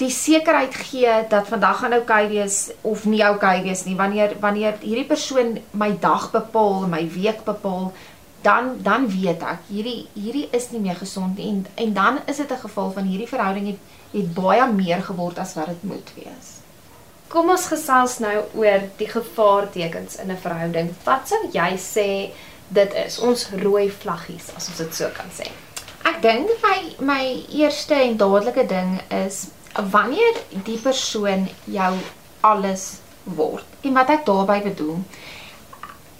die 0.00 0.10
sekerheid 0.10 0.74
gee 0.74 1.16
dat 1.28 1.48
vandag 1.48 1.82
gaan 1.82 1.92
oukei 1.92 2.24
okay 2.24 2.28
wees 2.28 2.70
of 2.80 3.04
nie 3.04 3.22
oukei 3.24 3.58
okay 3.58 3.66
wees 3.68 3.84
nie 3.84 3.96
wanneer 3.96 4.36
wanneer 4.40 4.78
hierdie 4.80 5.08
persoon 5.08 5.58
my 5.70 5.92
dag 6.00 6.30
bepaal 6.32 6.88
my 6.88 7.04
week 7.16 7.44
bepaal 7.44 7.92
dan 8.42 8.76
dan 8.82 9.08
weet 9.12 9.42
ek 9.44 9.66
hierdie 9.68 10.08
hierdie 10.14 10.48
is 10.56 10.70
nie 10.72 10.80
meer 10.80 10.96
gesond 10.96 11.36
nie 11.36 11.48
en 11.52 11.66
en 11.84 11.92
dan 11.92 12.20
is 12.26 12.36
dit 12.36 12.52
'n 12.52 12.64
geval 12.66 12.92
van 12.92 13.04
hierdie 13.04 13.28
verhouding 13.28 13.66
het 13.66 13.98
het 14.12 14.34
baie 14.34 14.66
meer 14.72 15.02
geword 15.02 15.38
as 15.38 15.54
wat 15.54 15.66
dit 15.66 15.82
moet 15.82 16.12
wees. 16.14 16.48
Kom 17.30 17.50
ons 17.50 17.66
gesels 17.70 18.18
nou 18.18 18.36
oor 18.58 18.86
die 18.98 19.08
gevaartekens 19.08 20.16
in 20.16 20.30
'n 20.30 20.36
verhouding. 20.42 20.94
Wat 21.04 21.28
sou 21.28 21.38
jy 21.52 21.76
sê 21.78 22.32
dit 22.68 22.94
is? 23.06 23.18
Ons 23.18 23.48
rooi 23.50 23.90
vlaggies 23.90 24.50
as 24.56 24.68
ons 24.68 24.76
dit 24.76 24.94
so 24.94 25.08
kan 25.14 25.30
sê. 25.30 25.46
Ek 26.04 26.22
dink 26.22 26.48
my 26.62 26.78
my 26.98 27.44
eerste 27.52 27.94
en 27.94 28.16
dadelike 28.16 28.66
ding 28.66 29.00
is 29.08 29.46
wanneer 29.74 30.40
die 30.66 30.78
persoon 30.78 31.48
jou 31.64 31.92
alles 32.40 33.00
word. 33.24 33.64
En 33.86 33.94
wat 33.94 34.10
ek 34.10 34.26
daarmee 34.26 34.64
bedoel, 34.64 34.98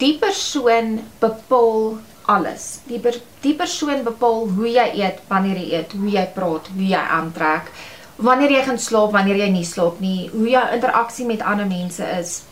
die 0.00 0.16
persoon 0.20 1.00
bepaal 1.20 1.98
alles. 2.30 2.80
Die 2.88 3.00
die 3.40 3.54
persoon 3.56 4.04
bepaal 4.06 4.46
hoe 4.54 4.68
jy 4.68 4.86
eet, 5.00 5.22
wanneer 5.28 5.58
jy 5.58 5.80
eet, 5.80 5.96
hoe 5.96 6.12
jy 6.12 6.26
praat, 6.34 6.68
hoe 6.74 6.86
jy 6.92 7.00
aantrek, 7.18 7.72
wanneer 8.20 8.52
jy 8.52 8.62
gaan 8.68 8.78
slaap, 8.78 9.14
wanneer 9.16 9.40
jy 9.40 9.48
nie 9.52 9.66
slaap 9.66 10.00
nie, 10.04 10.28
hoe 10.34 10.48
jou 10.48 10.64
interaksie 10.76 11.26
met 11.26 11.42
ander 11.42 11.68
mense 11.68 12.04
is. 12.18 12.42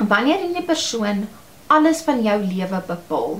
Wanneer 0.00 0.40
hierdie 0.42 0.64
persoon 0.66 1.26
alles 1.72 2.02
van 2.06 2.22
jou 2.24 2.38
lewe 2.42 2.80
bepaal, 2.88 3.38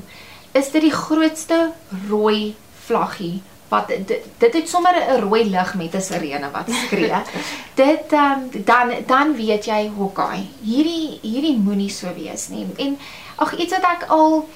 is 0.55 0.71
dit 0.71 0.87
die 0.87 0.95
grootste 0.95 1.73
rooi 2.09 2.55
vlaggie 2.87 3.41
wat 3.69 3.89
dit, 3.89 4.13
dit 4.39 4.55
het 4.55 4.69
sommer 4.69 4.95
'n 4.97 5.21
rooi 5.21 5.51
lig 5.51 5.75
met 5.75 5.95
'n 5.95 6.01
sirene 6.01 6.51
wat 6.51 6.69
skree. 6.71 7.23
dit 7.85 8.13
um, 8.13 8.51
dan 8.65 8.93
dan 9.07 9.35
weet 9.37 9.65
jy 9.65 9.91
hoekom. 9.97 10.49
Hierdie 10.61 11.19
hierdie 11.23 11.57
moenie 11.57 11.91
so 11.91 12.15
wees 12.15 12.49
nie. 12.49 12.67
En 12.77 12.99
ag 13.37 13.57
iets 13.57 13.73
wat 13.73 13.83
ek 13.83 14.05
al 14.09 14.49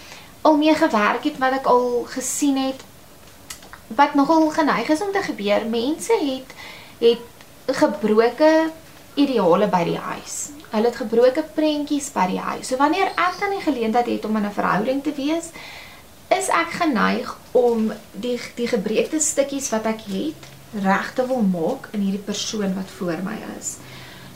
al 0.43 0.57
mee 0.57 0.75
gewerk 0.75 1.25
het 1.25 1.39
wat 1.39 1.53
ek 1.53 1.67
al 1.67 2.07
gesien 2.09 2.57
het 2.57 2.85
wat 3.87 4.15
nogal 4.15 4.51
geneig 4.51 4.89
is 4.89 5.01
om 5.01 5.13
te 5.13 5.23
gebeur. 5.23 5.67
Mense 5.67 6.13
het 6.13 6.55
het 6.99 7.77
gebroke 7.79 8.71
ideale 9.15 9.67
by 9.69 9.85
die 9.85 9.99
huis. 9.99 10.51
Hulle 10.71 10.91
het 10.91 10.97
gebroke 10.97 11.45
prentjies 11.55 12.11
by 12.13 12.27
die 12.27 12.41
huis. 12.41 12.69
So 12.69 12.77
wanneer 12.77 13.11
ek 13.17 13.41
dan 13.41 13.51
die 13.51 13.65
geleentheid 13.65 14.07
het 14.07 14.25
om 14.25 14.37
in 14.37 14.47
'n 14.47 14.53
verhouding 14.53 15.03
te 15.03 15.13
wees, 15.17 15.51
is 16.35 16.49
ek 16.53 16.75
geneig 16.83 17.31
om 17.57 17.93
die 18.13 18.37
die 18.59 18.69
gebreekte 18.69 19.21
stukkies 19.21 19.71
wat 19.73 19.89
ek 19.89 20.05
het 20.13 20.49
reg 20.85 21.15
te 21.17 21.25
wil 21.29 21.45
maak 21.47 21.89
in 21.97 22.05
hierdie 22.05 22.25
persoon 22.25 22.75
wat 22.77 22.91
voor 22.99 23.23
my 23.25 23.37
is. 23.57 23.79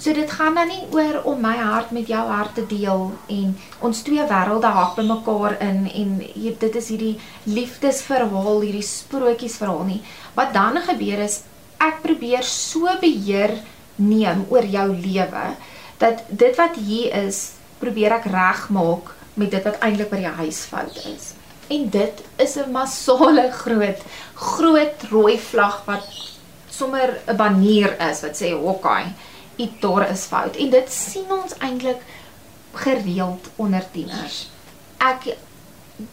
So 0.02 0.10
dit 0.16 0.30
gaan 0.34 0.56
dan 0.58 0.66
nie 0.72 0.86
oor 0.90 1.20
om 1.30 1.42
my 1.44 1.54
hart 1.60 1.92
met 1.94 2.08
jou 2.10 2.22
hart 2.26 2.56
te 2.58 2.64
deel 2.66 3.12
en 3.30 3.52
ons 3.86 4.00
twee 4.02 4.24
wêrelde 4.26 4.72
hak 4.74 4.96
by 4.96 5.04
mekaar 5.06 5.58
in 5.62 5.84
en 5.86 6.16
hier, 6.24 6.56
dit 6.58 6.78
is 6.80 6.88
hierdie 6.90 7.12
liefdesverhaal, 7.44 8.64
hierdie 8.64 8.82
sprokiesverhaal 8.82 9.84
nie. 9.86 10.00
Wat 10.34 10.50
dan 10.56 10.80
gebeur 10.88 11.22
is 11.22 11.42
ek 11.78 12.00
probeer 12.02 12.42
so 12.46 12.90
beheer 13.02 13.54
neem 14.00 14.42
oor 14.50 14.66
jou 14.66 14.88
lewe 14.96 15.44
dat 16.02 16.24
dit 16.28 16.58
wat 16.58 16.80
hier 16.82 17.14
is, 17.28 17.52
probeer 17.78 18.16
ek 18.18 18.26
regmaak 18.32 19.12
met 19.38 19.54
dit 19.54 19.70
wat 19.70 19.78
eintlik 19.86 20.10
by 20.10 20.24
die 20.24 20.34
huis 20.40 20.64
fout 20.66 20.98
is. 21.12 21.32
En 21.72 21.88
dit 21.90 22.22
is 22.36 22.54
'n 22.56 22.70
massale 22.70 23.50
groot 23.62 24.00
groot 24.34 25.02
rooi 25.10 25.38
vlag 25.38 25.82
wat 25.84 26.06
sommer 26.70 27.08
'n 27.26 27.36
banier 27.36 27.92
is 28.10 28.20
wat 28.20 28.36
sê 28.42 28.52
hokkai, 28.52 29.04
iets 29.56 29.80
daar 29.80 30.10
is 30.10 30.24
fout. 30.24 30.56
En 30.56 30.70
dit 30.70 30.92
sien 30.92 31.32
ons 31.32 31.58
eintlik 31.58 32.00
gereeld 32.72 33.48
onder 33.56 33.84
tieners. 33.92 34.48
Ek 34.98 35.36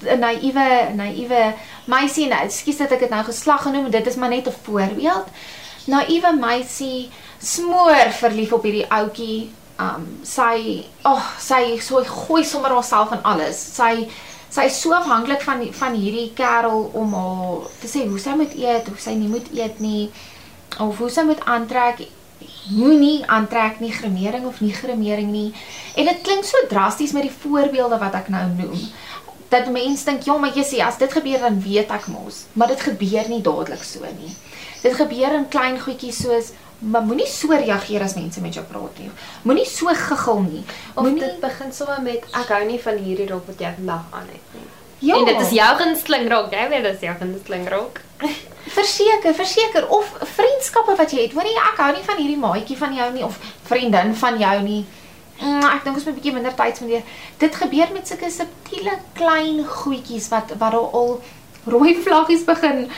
'n 0.06 0.20
naïewe 0.20 0.94
naïewe 0.96 1.54
meisie 1.86 2.28
nou, 2.28 2.42
ekskuus 2.44 2.78
dat 2.78 2.92
ek 2.92 3.00
dit 3.00 3.10
nou 3.10 3.24
geslag 3.24 3.62
genoem, 3.62 3.90
dit 3.90 4.08
is 4.08 4.16
maar 4.16 4.30
net 4.30 4.48
'n 4.48 4.56
voorbeeld. 4.64 5.28
Naïewe 5.86 6.36
meisie 6.40 7.10
smoor 7.40 8.12
verlief 8.12 8.54
op 8.54 8.64
hierdie 8.64 8.92
ouetjie. 8.92 9.52
Um 9.80 10.20
sy, 10.24 10.86
ag, 11.02 11.16
oh, 11.16 11.26
sy 11.40 11.80
so 11.80 12.04
gooi 12.04 12.44
sommer 12.44 12.70
haarself 12.70 13.12
in 13.12 13.24
alles. 13.24 13.76
Sy 13.76 14.10
sy 14.50 14.66
is 14.66 14.80
so 14.82 14.94
afhanklik 14.98 15.42
van 15.46 15.62
van 15.82 15.94
hierdie 15.94 16.32
kerel 16.34 16.90
om 16.98 17.14
haar 17.14 17.68
te 17.82 17.90
sê 17.90 18.06
hoe 18.08 18.20
sy 18.20 18.36
moet 18.38 18.56
eet, 18.58 18.88
hoe 18.88 18.98
sy 18.98 19.14
nie 19.18 19.30
moet 19.30 19.50
eet 19.54 19.80
nie 19.80 20.10
of 20.80 20.98
hoe 20.98 21.10
sy 21.14 21.26
moet 21.28 21.44
aantrek 21.46 22.08
moenie 22.70 23.26
aantrek 23.28 23.80
nie 23.84 23.92
gremering 23.92 24.46
of 24.48 24.62
nie 24.62 24.74
gremering 24.74 25.32
nie. 25.32 25.50
En 25.96 26.08
dit 26.08 26.22
klink 26.24 26.46
so 26.48 26.68
drasties 26.70 27.12
met 27.12 27.28
die 27.28 27.38
voorbeelde 27.42 27.98
wat 28.00 28.16
ek 28.16 28.30
nou 28.34 28.46
noem. 28.56 28.80
Dat 29.50 29.72
mense 29.74 30.06
dink, 30.06 30.24
"Ja, 30.24 30.38
maar 30.38 30.56
jy 30.56 30.64
sê 30.64 30.80
as 30.86 30.98
dit 30.98 31.12
gebeur 31.12 31.40
dan 31.40 31.62
weet 31.62 31.90
ek 31.92 32.08
mos." 32.08 32.46
Maar 32.54 32.68
dit 32.68 32.82
gebeur 32.82 33.30
nie 33.30 33.42
dadelik 33.42 33.84
so 33.84 34.00
nie. 34.00 34.36
Dit 34.82 34.94
gebeur 34.94 35.34
in 35.34 35.48
klein 35.48 35.80
goedjies 35.80 36.22
soos 36.22 36.52
maar 36.80 37.04
moenie 37.04 37.28
so 37.28 37.52
reageer 37.52 38.02
as 38.02 38.16
mense 38.16 38.42
met 38.42 38.54
jou 38.56 38.66
praat 38.66 39.00
nie. 39.00 39.10
Moenie 39.44 39.66
so 39.68 39.92
giggel 39.96 40.42
nie. 40.46 40.64
Of 40.94 41.04
moenie 41.04 41.24
dit 41.26 41.40
begin 41.40 41.74
sommer 41.76 42.02
met 42.02 42.28
ek 42.32 42.54
hou 42.56 42.62
nie 42.68 42.80
van 42.84 43.00
hierdie 43.04 43.28
rok 43.32 43.48
wat 43.52 43.60
jy 43.60 43.72
vandag 43.80 44.06
aan 44.16 44.30
het 44.32 44.54
nie. 44.56 44.68
Ja. 45.00 45.16
En 45.16 45.26
dit 45.26 45.42
is 45.42 45.52
jou 45.56 45.68
gunsteling 45.80 46.28
rok, 46.32 46.52
jy 46.52 46.70
weet 46.72 46.84
dit 46.84 46.96
is 46.96 47.04
jou 47.08 47.16
gunsteling 47.20 47.68
rok. 47.72 48.00
verseker, 48.80 49.34
verseker 49.36 49.88
of 49.96 50.08
vriendskappe 50.36 50.96
wat 51.00 51.12
jy 51.12 51.28
het. 51.28 51.36
Moenie 51.36 51.56
ek 51.72 51.84
hou 51.84 51.92
nie 51.96 52.06
van 52.08 52.20
hierdie 52.20 52.40
maatjie 52.40 52.80
van 52.80 52.96
jou 52.96 53.12
nie 53.16 53.28
of 53.28 53.40
vriendin 53.68 54.16
van 54.24 54.40
jou 54.40 54.56
nie. 54.64 54.82
Mm, 55.40 55.64
ek 55.64 55.86
dink 55.86 55.96
ons 55.96 56.06
moet 56.06 56.14
'n 56.14 56.20
bietjie 56.20 56.36
minder 56.36 56.56
tyd 56.56 56.76
spandeer. 56.76 57.04
Dit 57.40 57.56
gebeur 57.56 57.92
met 57.94 58.08
sulke 58.08 58.32
subtiele 58.32 59.00
klein 59.16 59.64
goedjies 59.66 60.28
wat 60.30 60.52
wat 60.60 60.74
al 60.76 61.22
rooi 61.66 61.96
vlaggies 61.96 62.44
begin 62.44 62.90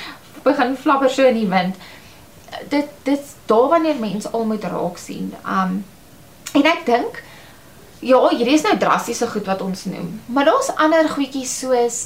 begin 0.44 0.78
flapper 0.78 1.10
so 1.10 1.26
in 1.26 1.38
die 1.38 1.50
wind 1.50 1.76
dit 2.70 2.90
dit 3.04 3.36
daar 3.46 3.70
wanneer 3.70 4.00
mense 4.00 4.30
al 4.30 4.46
moet 4.46 4.64
raak 4.64 4.98
sien. 4.98 5.34
Um 5.46 5.84
en 6.54 6.68
ek 6.68 6.86
dink 6.86 7.22
ja, 8.02 8.20
hierdie 8.30 8.58
is 8.58 8.66
nou 8.66 8.76
drastiese 8.78 9.28
goed 9.30 9.46
wat 9.46 9.62
ons 9.62 9.86
noem, 9.86 10.22
maar 10.26 10.46
daar's 10.50 10.72
ander 10.76 11.10
goedjies 11.10 11.54
soos 11.60 12.02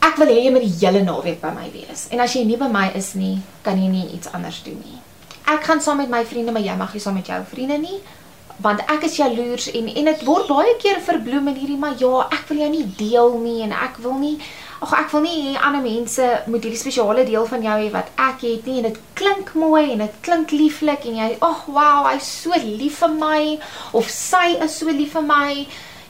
ek 0.00 0.16
wil 0.16 0.30
hê 0.32 0.38
jy 0.44 0.52
moet 0.54 0.64
die 0.64 0.78
hele 0.80 1.02
naweek 1.04 1.40
by 1.42 1.50
my 1.52 1.68
wees. 1.74 2.06
En 2.10 2.22
as 2.24 2.32
jy 2.34 2.46
nie 2.48 2.56
by 2.60 2.70
my 2.72 2.86
is 2.96 3.12
nie, 3.18 3.40
kan 3.66 3.76
jy 3.76 3.90
nie 3.90 4.06
iets 4.14 4.30
anders 4.32 4.62
doen 4.64 4.78
nie. 4.80 4.96
Ek 5.50 5.66
gaan 5.66 5.82
saam 5.82 5.98
met 6.00 6.08
my 6.08 6.22
vriende, 6.24 6.54
maar 6.54 6.64
jy 6.64 6.76
mag 6.78 6.94
nie 6.94 7.02
saam 7.02 7.18
met 7.18 7.28
jou 7.28 7.42
vriende 7.50 7.78
nie 7.82 8.00
want 8.60 8.82
ek 8.92 9.06
is 9.08 9.16
jaloers 9.16 9.70
en 9.72 9.88
en 9.88 10.08
dit 10.10 10.24
word 10.28 10.48
baie 10.50 10.74
keer 10.82 11.00
verbloem 11.04 11.48
in 11.52 11.60
hierdie 11.62 11.80
maar 11.80 11.96
ja, 12.00 12.26
ek 12.28 12.48
wil 12.50 12.60
jou 12.64 12.70
nie 12.74 12.86
deel 12.98 13.38
nie 13.40 13.60
en 13.66 13.72
ek 13.72 14.00
wil 14.04 14.18
nie 14.20 14.36
ag 14.80 14.92
ek 14.96 15.10
wil 15.12 15.24
nie 15.26 15.36
hê 15.44 15.60
ander 15.60 15.82
mense 15.84 16.26
moet 16.48 16.64
hierdie 16.64 16.80
spesiale 16.80 17.26
deel 17.28 17.44
van 17.50 17.64
jou 17.66 17.76
hê 17.82 17.90
wat 17.92 18.08
ek 18.16 18.46
het 18.46 18.68
nie 18.68 18.78
en 18.80 18.88
dit 18.88 19.00
klink 19.18 19.52
mooi 19.52 19.90
en 19.92 20.00
dit 20.06 20.18
klink 20.24 20.54
lieflik 20.56 21.04
en 21.10 21.18
jy 21.20 21.30
ag 21.44 21.66
wow, 21.68 22.08
hy's 22.08 22.30
so 22.46 22.56
lief 22.64 23.02
vir 23.02 23.12
my 23.18 23.42
of 23.92 24.08
sy 24.08 24.56
is 24.56 24.80
so 24.80 24.88
lief 24.88 25.12
vir 25.18 25.26
my. 25.28 25.52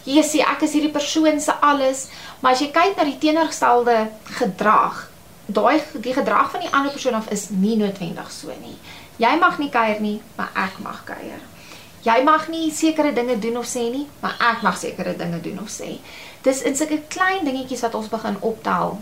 Jessie, 0.09 0.41
ek 0.41 0.63
is 0.65 0.73
hierdie 0.73 0.95
persoon 0.95 1.43
se 1.45 1.53
alles, 1.61 2.07
maar 2.41 2.55
as 2.55 2.63
jy 2.63 2.71
kyk 2.73 2.97
na 2.97 3.05
die 3.05 3.19
teenoorgestelde 3.21 3.99
gedrag, 4.39 5.03
daai 5.51 5.83
die 6.01 6.15
gedrag 6.17 6.55
van 6.55 6.65
die 6.65 6.73
ander 6.73 6.95
persoon 6.95 7.19
af 7.19 7.29
is 7.35 7.51
nie 7.53 7.77
noodwendig 7.77 8.31
so 8.33 8.55
nie. 8.63 8.79
Jy 9.21 9.35
mag 9.43 9.59
nie 9.61 9.69
kuier 9.69 10.01
nie, 10.01 10.17
maar 10.39 10.55
ek 10.57 10.79
mag 10.81 11.03
kuier. 11.05 11.43
Jy 12.01 12.17
mag 12.25 12.47
nie 12.49 12.71
sekere 12.73 13.13
dinge 13.13 13.37
doen 13.37 13.59
of 13.61 13.69
sê 13.69 13.83
nie, 13.93 14.07
maar 14.23 14.39
ek 14.55 14.63
mag 14.65 14.79
sekere 14.81 15.13
dinge 15.19 15.43
doen 15.45 15.61
of 15.61 15.69
sê. 15.69 15.99
Dis 16.43 16.63
in 16.63 16.77
sulke 16.77 17.03
klein 17.09 17.45
dingetjies 17.45 17.83
wat 17.85 17.95
ons 17.95 18.09
begin 18.09 18.37
optel. 18.41 18.99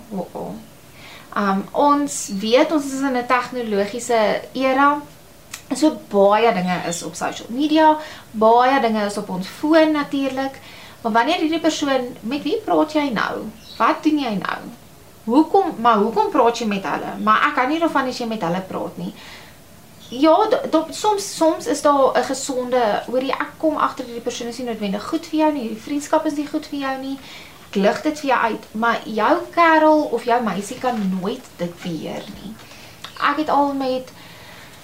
Um 1.37 1.63
ons 1.73 2.17
weet 2.41 2.73
ons 2.73 2.85
is 2.85 3.01
in 3.01 3.17
'n 3.17 3.27
tegnologiese 3.27 4.43
era. 4.53 5.01
So 5.77 6.01
baie 6.09 6.53
dinge 6.55 6.83
is 6.89 7.03
op 7.03 7.15
social 7.15 7.49
media, 7.51 7.99
baie 8.31 8.81
dinge 8.81 9.05
is 9.05 9.19
op 9.19 9.29
ons 9.29 9.47
foon 9.47 9.93
natuurlik. 9.93 10.61
Maar 11.03 11.13
wanneer 11.13 11.39
hierdie 11.39 11.61
persoon, 11.61 12.17
met 12.21 12.43
wie 12.43 12.57
praat 12.65 12.93
jy 12.93 13.11
nou? 13.15 13.47
Wat 13.77 14.03
doen 14.03 14.19
jy 14.19 14.35
nou? 14.35 14.61
Hoekom, 15.25 15.75
maar 15.81 16.01
hoekom 16.01 16.31
praat 16.33 16.59
jy 16.59 16.67
met 16.67 16.85
hulle? 16.89 17.13
Maar 17.23 17.51
ek 17.51 17.55
kan 17.55 17.69
nie 17.69 17.79
daarvan 17.79 18.09
as 18.09 18.19
jy 18.19 18.27
met 18.27 18.43
hulle 18.43 18.61
praat 18.61 18.97
nie. 18.97 19.13
Ja, 20.09 20.37
do, 20.71 20.87
soms 20.91 21.37
soms 21.37 21.67
is 21.67 21.83
daar 21.83 22.17
'n 22.19 22.25
gesonde, 22.25 23.03
hoorie 23.07 23.33
ek 23.33 23.53
kom 23.57 23.77
agter 23.77 24.05
dat 24.05 24.15
die 24.15 24.23
persoon 24.23 24.49
is 24.49 24.59
nie 24.59 24.67
noodwendig 24.67 25.09
goed 25.09 25.27
vir 25.27 25.39
jou 25.39 25.53
nie, 25.53 25.69
die 25.69 25.83
vriendskap 25.83 26.27
is 26.27 26.35
nie 26.37 26.47
goed 26.47 26.67
vir 26.67 26.79
jou 26.79 26.99
nie. 27.01 27.19
Ek 27.69 27.75
lig 27.75 28.03
dit 28.03 28.21
vir 28.21 28.29
jou 28.29 28.41
uit, 28.41 28.65
maar 28.73 29.01
jou 29.05 29.39
kerel 29.51 30.01
of 30.03 30.25
jou 30.25 30.43
meisie 30.43 30.79
kan 30.79 31.21
nooit 31.21 31.45
dit 31.57 31.83
beheer 31.83 32.25
nie. 32.43 32.55
Ek 33.21 33.37
het 33.37 33.49
al 33.49 33.73
met 33.73 34.13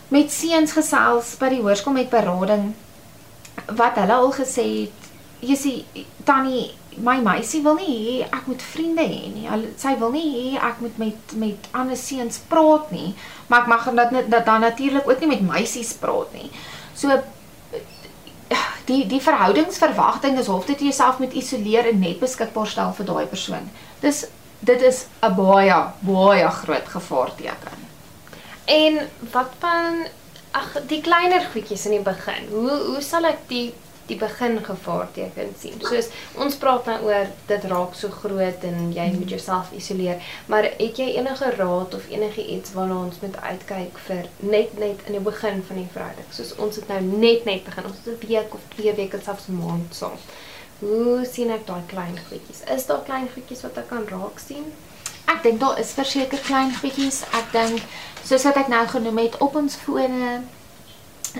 met 0.08 0.30
seuns 0.32 0.72
gesels 0.72 1.36
by 1.36 1.48
die 1.48 1.62
hoërskool 1.62 1.92
met 1.92 2.10
berading 2.10 2.74
wat 3.66 3.94
hulle 3.94 4.12
al 4.12 4.32
gesê 4.32 4.80
het, 4.80 5.00
jy 5.40 5.56
sien 5.56 6.06
Tannie 6.24 6.74
my 6.96 7.18
meisie 7.22 7.62
wil 7.62 7.74
nie 7.74 7.94
hê 7.94 8.16
ek 8.28 8.46
moet 8.46 8.62
vriende 8.62 9.02
hê 9.02 9.30
nie. 9.34 9.48
Sy 9.80 9.94
wil 9.98 10.12
nie 10.14 10.26
hê 10.34 10.62
ek 10.70 10.80
moet 10.84 10.98
met 10.98 11.36
met 11.40 11.68
ander 11.72 11.96
seuns 11.98 12.38
praat 12.48 12.90
nie, 12.94 13.14
maar 13.48 13.64
ek 13.64 13.72
mag 13.72 13.88
dat 13.94 14.30
dat 14.30 14.46
dan 14.46 14.60
natuurlik 14.60 15.08
ook 15.08 15.20
nie 15.20 15.32
met 15.34 15.46
meisies 15.48 15.92
praat 15.98 16.32
nie. 16.32 16.50
So 16.94 17.22
die 18.86 19.06
die 19.08 19.20
verhoudingsverwagting 19.20 20.38
is 20.38 20.50
hof 20.52 20.66
dit 20.66 20.80
jouself 20.88 21.18
moet 21.18 21.32
isoleer 21.32 21.88
en 21.90 22.00
net 22.00 22.20
beskikbaar 22.20 22.68
stel 22.68 22.92
vir 22.98 23.08
daai 23.10 23.26
persoon. 23.26 23.70
Dis 24.00 24.26
dit 24.60 24.82
is 24.82 25.06
'n 25.22 25.34
baie 25.34 25.78
baie 26.00 26.48
groot 26.50 26.88
gevaarteken. 26.88 27.78
En 28.64 29.08
wat 29.32 29.52
van 29.58 30.06
ag 30.52 30.86
die 30.88 31.00
kleiner 31.00 31.42
goedjies 31.52 31.86
in 31.86 31.90
die 31.90 32.04
begin? 32.12 32.48
Hoe 32.50 32.70
hoe 32.70 33.00
sal 33.00 33.24
ek 33.24 33.48
die 33.48 33.74
die 34.06 34.16
begin 34.20 34.58
gevaarteken 34.64 35.54
sien. 35.58 35.80
Soos 35.80 36.10
ons 36.40 36.56
praat 36.60 36.86
nou 36.90 36.98
oor 37.08 37.30
dit 37.48 37.66
raak 37.70 37.94
so 37.98 38.12
groot 38.22 38.64
en 38.68 38.92
jy 38.92 39.06
moet 39.16 39.34
jouself 39.36 39.72
isoleer, 39.76 40.22
maar 40.52 40.68
het 40.68 41.00
jy 41.00 41.14
enige 41.16 41.50
raad 41.56 41.94
of 41.94 42.08
enige 42.12 42.46
iets 42.56 42.74
waarna 42.76 43.00
ons 43.06 43.20
moet 43.24 43.36
uitkyk 43.40 44.00
vir 44.08 44.26
net 44.38 44.78
net 44.78 45.04
in 45.08 45.18
die 45.18 45.24
begin 45.24 45.62
van 45.68 45.80
die 45.80 45.90
verhouding? 45.92 46.32
Soos 46.36 46.54
ons 46.56 46.80
het 46.80 46.88
nou 46.92 47.00
net 47.00 47.44
net 47.48 47.64
begin, 47.64 47.88
ons 47.90 48.02
het 48.04 48.12
'n 48.14 48.26
week 48.26 48.54
of 48.54 48.60
twee 48.76 48.94
weke 48.94 49.20
selfs 49.24 49.48
'n 49.48 49.60
maand 49.60 49.94
saam. 49.94 50.18
Hoe 50.78 51.24
sien 51.24 51.50
ek 51.50 51.66
daai 51.66 51.82
klein 51.86 52.18
goedjies? 52.28 52.64
Is 52.76 52.86
daar 52.86 53.02
klein 53.06 53.28
goedjies 53.34 53.62
wat 53.62 53.78
ek 53.78 53.88
kan 53.88 54.04
raak 54.08 54.38
sien? 54.46 54.72
Ek 55.26 55.42
dink 55.42 55.60
daar 55.60 55.78
is 55.78 55.92
verseker 55.92 56.38
klein 56.38 56.74
goedjies. 56.76 57.22
Ek 57.32 57.52
dink 57.52 57.82
soos 58.24 58.42
wat 58.42 58.56
ek 58.56 58.68
nou 58.68 58.86
genoem 58.86 59.18
het 59.18 59.38
op 59.38 59.54
ons 59.56 59.76
fone 59.76 60.42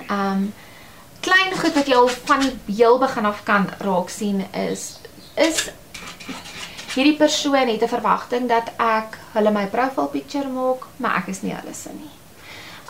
ehm 0.08 0.20
um, 0.30 0.52
klein 1.24 1.54
goed 1.56 1.74
wat 1.78 1.88
jy 1.88 1.96
al 1.96 2.10
van 2.28 2.44
die 2.44 2.76
heel 2.76 2.98
begin 2.98 3.26
af 3.30 3.42
kan 3.48 3.70
raak 3.80 4.12
sien 4.12 4.44
is 4.52 4.82
is 5.34 5.70
hierdie 6.94 7.16
persoon 7.18 7.68
het 7.68 7.82
'n 7.82 7.94
verwagting 7.96 8.48
dat 8.48 8.70
ek 8.78 9.18
hulle 9.34 9.50
my 9.50 9.66
profile 9.66 10.06
picture 10.06 10.48
maak, 10.48 10.86
maar 10.96 11.16
ek 11.16 11.28
is 11.28 11.42
nie 11.42 11.54
hulle 11.54 11.74
se 11.74 11.90
nie. 11.92 12.12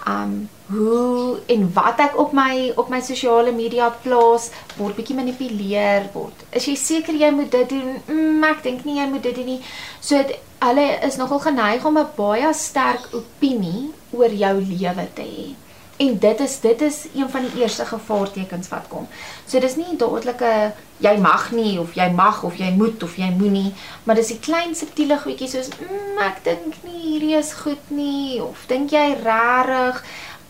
Um 0.07 0.49
hoe 0.67 1.41
en 1.47 1.73
wat 1.73 1.99
ek 1.99 2.19
op 2.19 2.33
my 2.33 2.73
op 2.77 2.89
my 2.89 3.01
sosiale 3.01 3.53
media 3.53 3.91
plaas 4.03 4.51
word 4.77 4.97
bietjie 4.97 5.17
manipuleer 5.17 6.11
word. 6.13 6.45
Is 6.51 6.67
jy 6.67 6.75
seker 6.75 7.15
jy 7.15 7.31
moet 7.31 7.51
dit 7.51 7.69
doen? 7.69 8.03
Mm, 8.07 8.45
ek 8.45 8.63
dink 8.63 8.85
nie 8.85 8.99
jy 8.99 9.09
moet 9.09 9.23
dit 9.23 9.35
doen 9.35 9.47
nie. 9.47 9.63
So 10.01 10.17
het, 10.17 10.39
hulle 10.59 10.87
is 11.03 11.17
nogal 11.17 11.41
geneig 11.41 11.85
om 11.85 11.99
'n 11.99 12.09
baie 12.17 12.55
sterk 12.55 13.09
opinie 13.13 13.93
oor 14.11 14.31
jou 14.31 14.55
lewe 14.61 15.09
te 15.15 15.23
hê. 15.23 15.64
En 15.97 16.19
dit 16.19 16.41
is 16.41 16.61
dit 16.61 16.81
is 16.83 17.05
een 17.15 17.31
van 17.31 17.45
die 17.47 17.63
eerste 17.63 17.85
gevaartekens 17.87 18.69
wat 18.69 18.89
kom. 18.89 19.07
So 19.47 19.61
dis 19.63 19.77
nie 19.77 19.97
dadelike 19.97 20.73
jy 20.99 21.15
mag 21.23 21.51
nie 21.55 21.79
of 21.81 21.95
jy 21.95 22.09
mag 22.11 22.43
of 22.43 22.59
jy 22.59 22.71
moet 22.75 23.03
of 23.03 23.15
jy 23.17 23.31
moenie, 23.37 23.71
maar 24.05 24.19
dis 24.19 24.33
die 24.35 24.41
klein 24.43 24.75
subtiele 24.75 25.19
goedjies 25.23 25.55
soos 25.55 25.71
mm, 25.79 26.19
ek 26.27 26.43
dink 26.47 26.81
nie 26.83 27.01
hierdie 27.05 27.39
is 27.39 27.53
goed 27.63 27.91
nie 27.95 28.43
of 28.43 28.67
dink 28.71 28.95
jy 28.95 29.07
regtig 29.23 30.03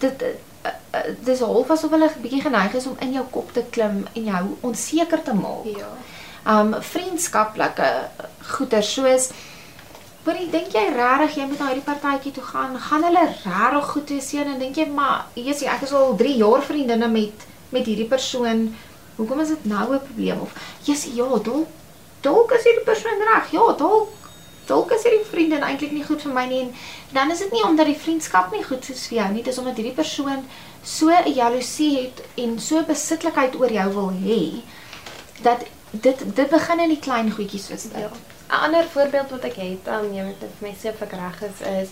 dit 0.04 0.26
uh, 0.28 0.34
uh, 0.70 1.06
dis 1.28 1.44
half 1.44 1.72
asof 1.76 1.92
hulle 1.92 2.08
'n 2.08 2.24
bietjie 2.24 2.44
geneig 2.44 2.76
is 2.80 2.86
om 2.86 2.96
in 3.04 3.12
jou 3.12 3.24
kop 3.30 3.52
te 3.52 3.64
klim 3.70 4.04
en 4.14 4.24
jou 4.24 4.44
onseker 4.60 5.22
te 5.22 5.34
maak. 5.34 5.68
Ja. 5.76 5.92
Um 6.44 6.74
vriendskaplike 6.80 7.90
goeder 8.56 8.82
soos 8.82 9.30
Maar 10.24 10.38
ek 10.40 10.52
dink 10.54 10.72
jy 10.72 10.82
regtig 10.94 11.36
jy 11.36 11.46
moet 11.50 11.58
na 11.60 11.66
hierdie 11.68 11.84
partytjie 11.84 12.32
toe 12.32 12.44
gaan? 12.48 12.78
Gaan 12.80 13.02
hulle 13.04 13.24
regtig 13.28 13.88
goed 13.92 14.12
wees 14.14 14.28
seën 14.32 14.48
en 14.54 14.62
dink 14.62 14.78
jy 14.80 14.86
maar 14.88 15.26
Jesus 15.36 15.68
ek 15.68 15.84
is 15.84 15.92
al 15.92 16.16
3 16.16 16.36
jaar 16.40 16.64
vriendinne 16.64 17.08
met 17.12 17.46
met 17.74 17.86
hierdie 17.90 18.08
persoon. 18.08 18.68
Hoekom 19.18 19.40
is 19.44 19.52
dit 19.52 19.64
nou 19.68 19.86
'n 19.94 20.00
probleem 20.06 20.40
of 20.40 20.54
Jesus 20.86 21.12
ja, 21.14 21.28
dalk 21.28 21.68
dalk 22.24 22.52
is 22.56 22.64
hierdie 22.64 22.88
persoon 22.88 23.20
reg. 23.28 23.52
Ja, 23.52 23.66
dalk 23.76 24.08
dalk 24.66 24.92
is 24.96 25.04
hierdie 25.04 25.28
vriendin 25.28 25.62
eintlik 25.62 25.92
nie 25.92 26.04
goed 26.08 26.22
vir 26.24 26.32
my 26.32 26.46
nie 26.48 26.60
en 26.60 26.74
dan 27.12 27.30
is 27.30 27.38
dit 27.44 27.52
nie 27.52 27.64
omdat 27.64 27.86
die 27.86 28.00
vriendskap 28.06 28.52
nie 28.52 28.64
goed 28.64 28.88
is 28.88 29.06
vir 29.08 29.18
jou 29.18 29.30
nie, 29.32 29.42
dis 29.42 29.58
omdat 29.58 29.76
hierdie 29.76 29.98
persoon 30.02 30.46
so 30.82 31.10
'n 31.10 31.34
jaloesie 31.34 31.96
het 32.00 32.22
en 32.34 32.58
so 32.60 32.82
besitlikheid 32.82 33.60
oor 33.60 33.72
jou 33.72 33.88
wil 33.92 34.10
hê 34.10 34.62
dat 35.42 35.66
dit 35.90 36.24
dit 36.34 36.50
begin 36.50 36.80
in 36.80 36.88
die 36.88 37.04
klein 37.08 37.30
goedjies 37.30 37.66
soos 37.66 37.82
dit. 37.82 38.00
Ja. 38.00 38.33
'n 38.54 38.64
ander 38.66 38.86
voorbeeld 38.94 39.30
wat 39.30 39.44
ek 39.44 39.56
het, 39.56 39.88
um, 39.88 40.12
jy 40.14 40.24
moet 40.24 40.42
vir 40.42 40.68
my 40.68 40.74
sê 40.78 40.88
of 40.92 41.02
ek 41.02 41.14
reg 41.18 41.42
is, 41.42 41.60
is 41.66 41.90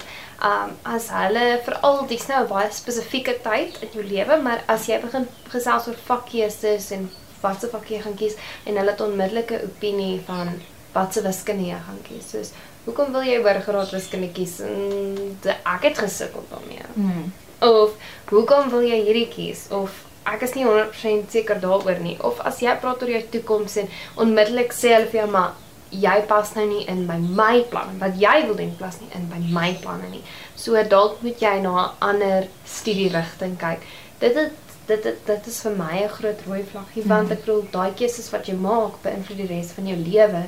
um 0.51 0.71
as 0.95 1.09
hulle 1.11 1.47
veral 1.67 2.07
dis 2.07 2.27
nou 2.31 2.43
'n 2.43 2.49
baie 2.49 2.71
spesifieke 2.71 3.35
tyd 3.43 3.79
in 3.83 3.89
jou 3.93 4.05
lewe, 4.05 4.37
maar 4.43 4.63
as 4.67 4.87
jy 4.87 5.01
begin 5.01 5.27
gesels 5.55 5.89
oor 5.89 5.99
vakkeuses 6.07 6.91
en 6.91 7.11
watse 7.41 7.69
vakkie 7.73 7.97
jy 7.97 8.03
gaan 8.03 8.19
kies 8.19 8.37
en 8.67 8.77
hulle 8.77 8.91
het 8.91 9.01
onmiddellike 9.01 9.63
opinie 9.65 10.21
van 10.27 10.61
watse 10.93 11.23
wiskunde 11.23 11.67
jy 11.67 11.81
gaan 11.87 12.01
kies. 12.07 12.31
Soos 12.31 12.53
hoekom 12.85 13.13
wil 13.13 13.27
jy 13.27 13.39
oorgraad 13.43 13.91
wiskunde 13.95 14.31
kies? 14.37 14.61
En 14.61 15.39
ek 15.49 15.83
het 15.89 15.99
gesukkel 15.99 16.47
daarmee. 16.51 16.87
Hmm. 16.95 17.33
Of 17.61 17.95
hoekom 18.31 18.71
wil 18.71 18.87
jy 18.87 19.03
hierdie 19.07 19.29
kies? 19.29 19.67
Of 19.71 20.05
ek 20.25 20.43
is 20.47 20.55
nie 20.55 20.67
100% 20.67 21.31
seker 21.35 21.61
daaroor 21.61 21.99
nie. 22.03 22.17
Of 22.23 22.41
as 22.47 22.61
jy 22.63 22.75
praat 22.81 23.03
oor 23.03 23.11
jou 23.11 23.23
toekoms 23.35 23.77
en 23.83 23.91
onmiddellik 24.25 24.75
sê 24.77 24.95
hulle 24.97 25.11
vir 25.11 25.23
jou 25.23 25.31
maar 25.31 25.59
jy 25.93 26.15
pas 26.29 26.55
nou 26.57 26.65
nie 26.67 26.85
in 26.89 27.05
by 27.07 27.19
my 27.21 27.63
planne 27.71 27.99
wat 28.01 28.17
jy 28.21 28.47
wil 28.47 28.57
doen 28.57 28.73
pas 28.79 28.97
nie 29.01 29.11
in 29.19 29.29
by 29.29 29.41
my 29.53 29.73
planne 29.83 30.09
nie. 30.11 30.23
So 30.57 30.81
dalk 30.89 31.23
moet 31.23 31.41
jy 31.41 31.61
na 31.61 31.75
'n 31.85 31.91
ander 32.01 32.49
studie 32.65 33.09
rigting 33.13 33.59
kyk. 33.59 33.81
Dit 34.21 34.35
het 34.37 34.53
dit 34.87 35.03
dit 35.03 35.27
dit 35.27 35.47
is 35.47 35.61
vir 35.61 35.77
my 35.77 36.03
'n 36.03 36.09
groot 36.09 36.41
rooi 36.47 36.63
vlaggie 36.73 37.05
want 37.07 37.29
mm. 37.29 37.33
ek 37.33 37.45
bedoel 37.45 37.65
daai 37.71 37.93
keuses 37.95 38.31
wat 38.31 38.47
jy 38.47 38.55
maak 38.55 39.03
beïnvloed 39.03 39.43
die 39.43 39.51
res 39.57 39.73
van 39.73 39.87
jou 39.87 39.99
lewe. 39.99 40.43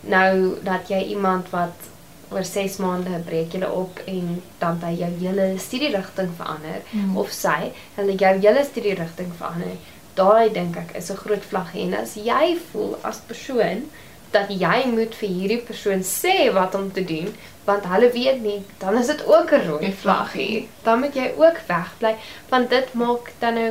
Nou 0.00 0.58
dat 0.62 0.88
jy 0.88 1.02
iemand 1.14 1.50
wat 1.50 1.76
oor 2.30 2.44
6 2.44 2.76
maande 2.76 3.20
breek 3.26 3.52
julle 3.52 3.70
op 3.70 4.00
en 4.06 4.42
dan 4.58 4.78
by 4.78 4.92
jou 4.98 5.10
hele 5.20 5.58
studie 5.58 5.92
rigting 5.96 6.32
verander 6.38 6.82
mm. 6.90 7.16
of 7.16 7.30
sy 7.30 7.72
hulle 7.94 8.16
jou 8.16 8.34
hele 8.40 8.64
studie 8.64 8.94
rigting 8.94 9.32
verander. 9.38 9.76
Daai 10.14 10.50
dink 10.52 10.76
ek 10.76 10.96
is 10.96 11.10
'n 11.10 11.22
groot 11.22 11.44
vlaggie 11.44 11.82
en 11.86 11.94
as 11.94 12.14
jy 12.14 12.58
voel 12.72 12.98
as 13.02 13.20
persoon 13.28 13.86
dat 14.30 14.50
jy 14.50 14.86
moet 14.92 15.14
vir 15.14 15.28
hierdie 15.28 15.62
persoon 15.68 16.02
sê 16.02 16.52
wat 16.52 16.74
om 16.74 16.92
te 16.92 17.04
doen 17.04 17.34
want 17.66 17.86
hulle 17.90 18.10
weet 18.14 18.40
nie 18.42 18.60
dan 18.78 18.98
is 18.98 19.06
dit 19.06 19.26
ook 19.26 19.52
'n 19.52 19.66
rooi 19.68 19.92
vlaggie 19.92 20.68
dan 20.82 21.00
moet 21.00 21.14
jy 21.14 21.32
ook 21.36 21.60
wegbly 21.66 22.16
want 22.48 22.70
dit 22.70 22.94
maak 22.94 23.32
dan 23.38 23.54
nou 23.54 23.70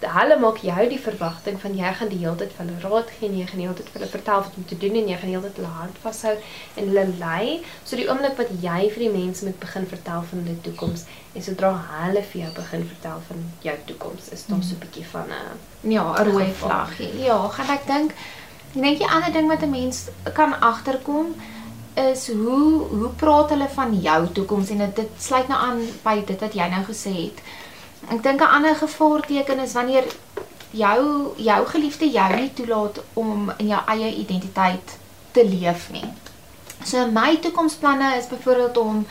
hulle 0.00 0.36
maak 0.38 0.58
jou 0.60 0.84
die 0.90 1.00
verwagting 1.00 1.56
van 1.60 1.76
jy 1.76 1.90
gaan 1.98 2.10
die 2.12 2.18
hele 2.20 2.36
tyd 2.36 2.52
vir 2.56 2.66
hulle 2.66 2.80
raad 2.82 3.10
gee 3.16 3.28
en 3.28 3.38
jy 3.38 3.46
gaan 3.48 3.60
die 3.62 3.66
hele 3.66 3.76
tyd 3.78 3.88
vir 3.92 4.00
hulle 4.00 4.12
vertel 4.12 4.42
wat 4.44 4.56
om 4.60 4.66
te 4.68 4.78
doen 4.82 4.98
en 5.00 5.08
jy 5.08 5.16
gaan 5.16 5.30
die 5.30 5.36
hele 5.36 5.48
tyd 5.48 5.60
hulle 5.60 5.72
hand 5.78 6.00
vashou 6.02 6.34
en 6.36 6.90
hulle 6.90 7.04
lei. 7.20 7.44
So 7.84 7.96
die 7.96 8.08
oomblik 8.08 8.36
wat 8.40 8.52
jy 8.62 8.90
vir 8.92 9.04
die 9.06 9.12
mense 9.14 9.46
moet 9.48 9.58
begin 9.62 9.86
vertel 9.92 10.26
van 10.30 10.42
hulle 10.44 10.56
toekoms 10.66 11.06
en 11.32 11.46
sodra 11.48 11.72
hulle 11.92 12.24
vir 12.32 12.42
jou 12.42 12.50
begin 12.58 12.88
vertel 12.92 13.22
van 13.28 13.44
jou 13.64 13.76
toekoms, 13.90 14.32
is 14.36 14.44
daar 14.50 14.62
so 14.62 14.74
'n 14.74 14.82
bietjie 14.84 15.06
van 15.12 15.32
'n 15.32 15.92
ja, 15.92 16.04
'n 16.12 16.30
rooi 16.30 16.52
vlaggie. 16.52 17.12
Ja, 17.24 17.48
gaan 17.48 17.70
ek 17.70 17.86
dink 17.86 18.12
ek 18.74 18.82
dink 18.82 18.98
die 18.98 19.08
ander 19.08 19.32
ding 19.32 19.48
wat 19.48 19.62
'n 19.62 19.70
mens 19.70 20.08
kan 20.34 20.60
agterkom 20.60 21.34
is 21.96 22.28
hoe 22.28 22.86
hoe 22.88 23.08
praat 23.16 23.50
hulle 23.50 23.68
van 23.68 24.00
jou 24.00 24.26
toekoms 24.32 24.70
en 24.70 24.92
dit 24.94 25.08
sluit 25.18 25.48
nou 25.48 25.60
aan 25.60 25.80
by 26.02 26.24
dit 26.26 26.40
wat 26.40 26.54
jy 26.54 26.68
nou 26.68 26.84
gesê 26.84 27.12
het. 27.22 27.38
Ek 28.10 28.22
dink 28.22 28.40
'n 28.40 28.54
ander 28.56 28.74
gevaarteken 28.74 29.58
is 29.58 29.72
wanneer 29.72 30.04
jou 30.70 31.32
jou 31.36 31.66
geliefde 31.66 32.10
jou 32.10 32.34
nie 32.34 32.52
toelaat 32.52 33.00
om 33.14 33.52
in 33.56 33.66
jou 33.66 33.80
eie 33.86 34.14
identiteit 34.14 34.98
te 35.32 35.44
leef 35.44 35.90
nie. 35.90 36.12
So 36.84 37.06
my 37.10 37.36
toekomsplanne 37.36 38.16
is 38.16 38.28
byvoorbeeld 38.28 38.76
om 38.76 39.06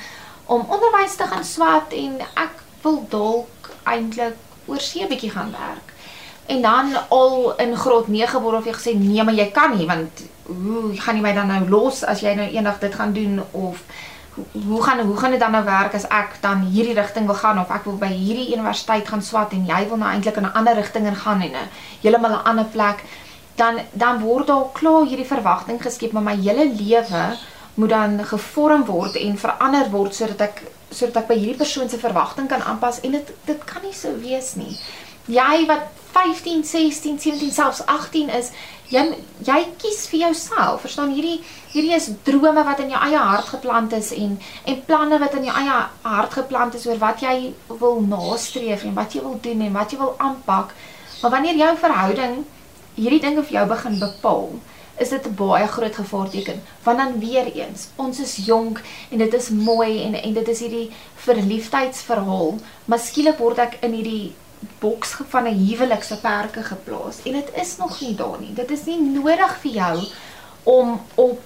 om 0.45 0.65
onderwys 0.69 1.15
te 1.15 1.23
gaan 1.23 1.43
swat 1.43 1.93
en 1.93 2.19
ek 2.19 2.61
wil 2.81 3.05
dalk 3.09 3.71
eintlik 3.83 4.37
oor 4.65 4.79
see 4.79 5.07
bietjie 5.07 5.31
gaan 5.33 5.51
werk. 5.51 5.94
En 6.45 6.61
dan 6.61 6.93
al 7.09 7.55
in 7.55 7.75
graad 7.77 8.07
9 8.07 8.41
word 8.41 8.57
of 8.57 8.65
jy 8.65 8.73
gesê 8.73 8.97
nee, 8.97 9.23
maar 9.23 9.33
jy 9.33 9.47
kan 9.51 9.77
nie 9.77 9.87
want 9.89 10.25
hoe 10.45 10.93
gaan 11.01 11.17
jy 11.17 11.21
my 11.21 11.33
dan 11.33 11.47
nou 11.47 11.69
los 11.69 12.03
as 12.03 12.21
jy 12.21 12.35
nou 12.37 12.45
eendag 12.45 12.77
dit 12.79 12.93
gaan 12.95 13.13
doen 13.13 13.39
of 13.51 13.81
hoe 14.51 14.81
gaan 14.83 14.99
hoe 14.99 15.17
gaan 15.17 15.31
dit 15.31 15.39
dan 15.39 15.51
nou 15.51 15.63
werk 15.65 15.95
as 15.97 16.05
ek 16.07 16.37
dan 16.41 16.67
hierdie 16.69 16.93
rigting 16.93 17.25
wil 17.25 17.39
gaan 17.39 17.59
of 17.59 17.71
ek 17.71 17.87
wil 17.89 17.97
by 17.97 18.11
hierdie 18.11 18.53
universiteit 18.53 19.07
gaan 19.07 19.23
swat 19.23 19.55
en 19.57 19.65
jy 19.65 19.81
wil 19.89 19.97
nou 19.97 20.11
eintlik 20.11 20.37
in 20.37 20.45
'n 20.45 20.53
ander 20.53 20.75
rigting 20.75 21.07
ingaan 21.07 21.41
en 21.41 21.55
'n 21.55 21.69
heeltemal 22.03 22.37
'n 22.37 22.45
ander 22.51 22.65
plek 22.65 23.03
dan 23.55 23.79
dan 23.93 24.19
word 24.19 24.47
daar 24.47 24.69
klaar 24.73 25.05
hierdie 25.05 25.31
verwagting 25.33 25.81
geskep 25.81 26.11
maar 26.11 26.23
my 26.23 26.35
hele 26.35 26.69
lewe 26.69 27.25
moet 27.75 27.89
dan 27.89 28.25
gevorm 28.25 28.85
word 28.85 29.15
en 29.15 29.37
verander 29.37 29.89
word 29.91 30.15
sodat 30.15 30.41
ek 30.41 30.63
sodat 30.89 31.23
ek 31.23 31.27
by 31.27 31.37
hierdie 31.39 31.59
persoon 31.59 31.89
se 31.89 31.99
verwagting 31.99 32.47
kan 32.47 32.63
aanpas 32.63 33.01
en 33.03 33.11
dit 33.17 33.31
dit 33.45 33.63
kan 33.63 33.81
nie 33.83 33.93
so 33.93 34.13
wees 34.21 34.55
nie. 34.55 34.77
Jy 35.25 35.65
wat 35.65 35.87
15, 36.13 36.63
16, 36.63 37.19
17 37.19 37.51
selfs 37.51 37.81
18 37.85 38.29
is, 38.29 38.51
jy 38.93 39.01
jy 39.47 39.57
kies 39.81 40.03
vir 40.11 40.19
jouself. 40.27 40.83
Verstaan 40.85 41.15
hierdie 41.15 41.39
hierdie 41.73 41.95
is 41.97 42.11
drome 42.27 42.63
wat 42.67 42.83
in 42.83 42.93
jou 42.93 43.01
eie 43.07 43.23
hart 43.29 43.49
geplant 43.55 43.95
is 43.97 44.11
en 44.15 44.37
en 44.69 44.83
planne 44.85 45.19
wat 45.19 45.33
in 45.39 45.49
jou 45.49 45.55
eie 45.61 45.79
hart 46.03 46.37
geplant 46.37 46.77
is 46.77 46.85
oor 46.87 47.01
wat 47.01 47.25
jy 47.25 47.53
wil 47.81 47.99
nastreef 48.05 48.85
en 48.85 48.93
wat 48.99 49.17
jy 49.17 49.25
wil 49.25 49.39
doen 49.41 49.65
en 49.65 49.73
wat 49.79 49.91
jy 49.91 49.99
wil 50.03 50.13
aanpak. 50.17 50.71
Maar 51.21 51.35
wanneer 51.35 51.59
jou 51.63 51.73
verhouding 51.83 52.37
hierdie 52.95 53.21
dinge 53.25 53.43
vir 53.43 53.57
jou 53.59 53.65
begin 53.73 53.99
bepaal, 53.99 54.49
is 55.01 55.09
dit 55.09 55.27
'n 55.27 55.35
baie 55.35 55.67
groot 55.67 55.95
gevaarteken. 55.95 56.61
Want 56.83 56.97
dan 56.97 57.19
weer 57.19 57.51
eens, 57.51 57.89
ons 57.95 58.19
is 58.19 58.45
jonk 58.45 58.81
en 59.09 59.17
dit 59.17 59.33
is 59.33 59.49
mooi 59.49 60.03
en 60.03 60.13
en 60.15 60.33
dit 60.33 60.47
is 60.47 60.59
hierdie 60.59 60.91
verliefdheidsverhaal, 61.15 62.59
maar 62.85 62.99
skielik 62.99 63.37
word 63.37 63.59
ek 63.59 63.77
in 63.81 63.91
hierdie 63.91 64.33
boks 64.79 65.15
van 65.29 65.47
'n 65.47 65.67
huwelikse 65.67 66.17
perke 66.21 66.63
geplaas 66.63 67.21
en 67.25 67.33
dit 67.33 67.49
is 67.61 67.77
nog 67.77 68.01
nie 68.01 68.15
daar 68.15 68.39
nie. 68.39 68.53
Dit 68.53 68.71
is 68.71 68.85
nie 68.85 68.99
nodig 69.01 69.57
vir 69.61 69.71
jou 69.71 70.07
om 70.63 71.01
op 71.15 71.41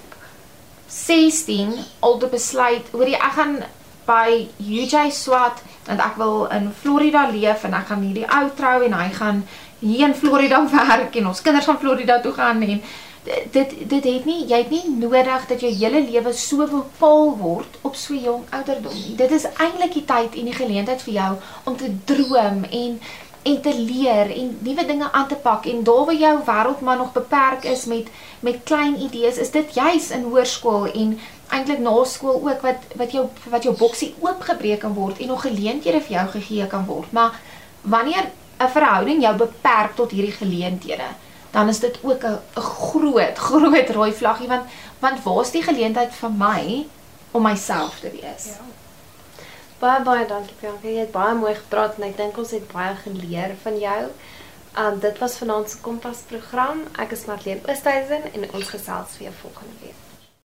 16 0.88 1.74
al 2.00 2.18
te 2.18 2.28
besluit 2.28 2.86
oor 2.92 3.08
jy 3.08 3.18
ek 3.18 3.36
gaan 3.38 3.64
by 4.06 4.48
UJ 4.58 5.12
Swat 5.12 5.62
want 5.86 6.02
ek 6.02 6.16
wil 6.18 6.46
in 6.46 6.72
Florida 6.82 7.28
leef 7.30 7.64
en 7.64 7.74
ek 7.74 7.92
gaan 7.92 8.02
hierdie 8.02 8.26
ou 8.26 8.50
trou 8.58 8.84
en 8.84 8.94
hy 8.94 9.10
gaan 9.14 9.44
hier 9.80 10.08
in 10.08 10.16
Florida 10.16 10.62
werk 10.80 11.16
en 11.16 11.28
ons 11.28 11.42
kinders 11.42 11.66
gaan 11.70 11.80
Florida 11.80 12.20
toe 12.22 12.34
gaan 12.34 12.62
en 12.62 12.82
dit 13.24 13.74
dit 13.90 14.04
het 14.04 14.26
nie 14.26 14.46
jy 14.48 14.58
het 14.64 14.70
nie 14.70 14.90
nodig 14.90 15.48
dat 15.48 15.62
jou 15.62 15.72
hele 15.72 16.02
lewe 16.06 16.34
so 16.34 16.68
bepaal 16.68 17.34
word 17.38 17.80
op 17.82 17.96
so 17.96 18.16
jong 18.16 18.46
ouderdom 18.50 18.94
nie. 18.94 19.16
Dit 19.16 19.32
is 19.32 19.48
eintlik 19.58 19.94
die 19.94 20.06
tyd 20.06 20.36
en 20.36 20.52
die 20.52 20.60
geleentheid 20.60 21.02
vir 21.02 21.14
jou 21.14 21.34
om 21.64 21.78
te 21.78 21.92
droom 22.06 22.64
en 22.70 23.02
en 23.44 23.62
te 23.62 23.74
leer 23.74 24.32
en 24.36 24.58
nuwe 24.62 24.86
dinge 24.86 25.12
aan 25.12 25.28
te 25.28 25.36
pak 25.36 25.66
en 25.66 25.84
daar 25.84 26.06
waar 26.06 26.16
jou 26.16 26.34
wêreld 26.46 26.82
maar 26.82 26.98
nog 26.98 27.12
beperk 27.12 27.64
is 27.64 27.86
met 27.86 28.08
met 28.40 28.64
klein 28.64 29.00
idees, 29.02 29.38
is 29.38 29.52
dit 29.52 29.74
juis 29.74 30.10
in 30.10 30.24
hoërskool 30.24 30.92
en 30.92 31.20
eintlik 31.50 31.80
na 31.80 32.04
skool 32.04 32.42
ook 32.48 32.62
wat 32.62 32.84
wat 32.96 33.12
jou 33.12 33.28
wat 33.50 33.64
jou 33.64 33.76
boksie 33.78 34.14
oopgebreek 34.20 34.80
kan 34.80 34.94
word 34.94 35.20
en 35.20 35.28
nog 35.34 35.42
geleenthede 35.42 36.02
vir 36.02 36.16
jou 36.18 36.28
gegee 36.36 36.68
kan 36.68 36.86
word. 36.86 37.12
Maar 37.12 37.40
wanneer 37.82 38.30
'n 38.60 38.70
verhouding 38.70 39.22
jou 39.22 39.36
beperk 39.38 39.96
tot 39.96 40.12
hierdie 40.12 40.36
geleenthede, 40.36 41.08
dan 41.52 41.68
is 41.68 41.80
dit 41.80 42.00
ook 42.02 42.24
'n 42.24 42.40
groot 42.54 43.38
groot 43.38 43.90
rooi 43.90 44.14
vlaggie 44.14 44.48
want 44.48 44.66
want 45.00 45.24
waar's 45.24 45.52
die 45.52 45.64
geleentheid 45.64 46.14
vir 46.14 46.32
my 46.32 46.88
om 47.32 47.44
myself 47.44 48.00
te 48.00 48.12
wees? 48.12 48.46
Ja. 48.46 48.70
Baie 49.80 50.02
baie 50.04 50.26
dankie 50.28 50.56
Bianca. 50.60 50.88
Jy 50.88 51.00
het 51.06 51.12
baie 51.12 51.36
mooi 51.40 51.54
gepraat 51.56 51.96
en 51.98 52.10
ek 52.10 52.18
dink 52.18 52.38
ons 52.38 52.52
het 52.52 52.66
baie 52.72 52.96
geleer 53.06 53.56
van 53.64 53.80
jou. 53.80 54.02
Um 54.84 55.00
dit 55.00 55.22
was 55.24 55.38
vanaand 55.38 55.70
se 55.70 55.80
Kompas 55.86 56.26
program. 56.28 56.84
Ek 57.00 57.16
is 57.16 57.26
Marlene 57.26 57.64
Oosthuizen 57.68 58.28
en 58.34 58.52
ons 58.54 58.76
gesels 58.76 59.18
weer 59.22 59.34
volgende 59.42 59.80
week. 59.82 59.99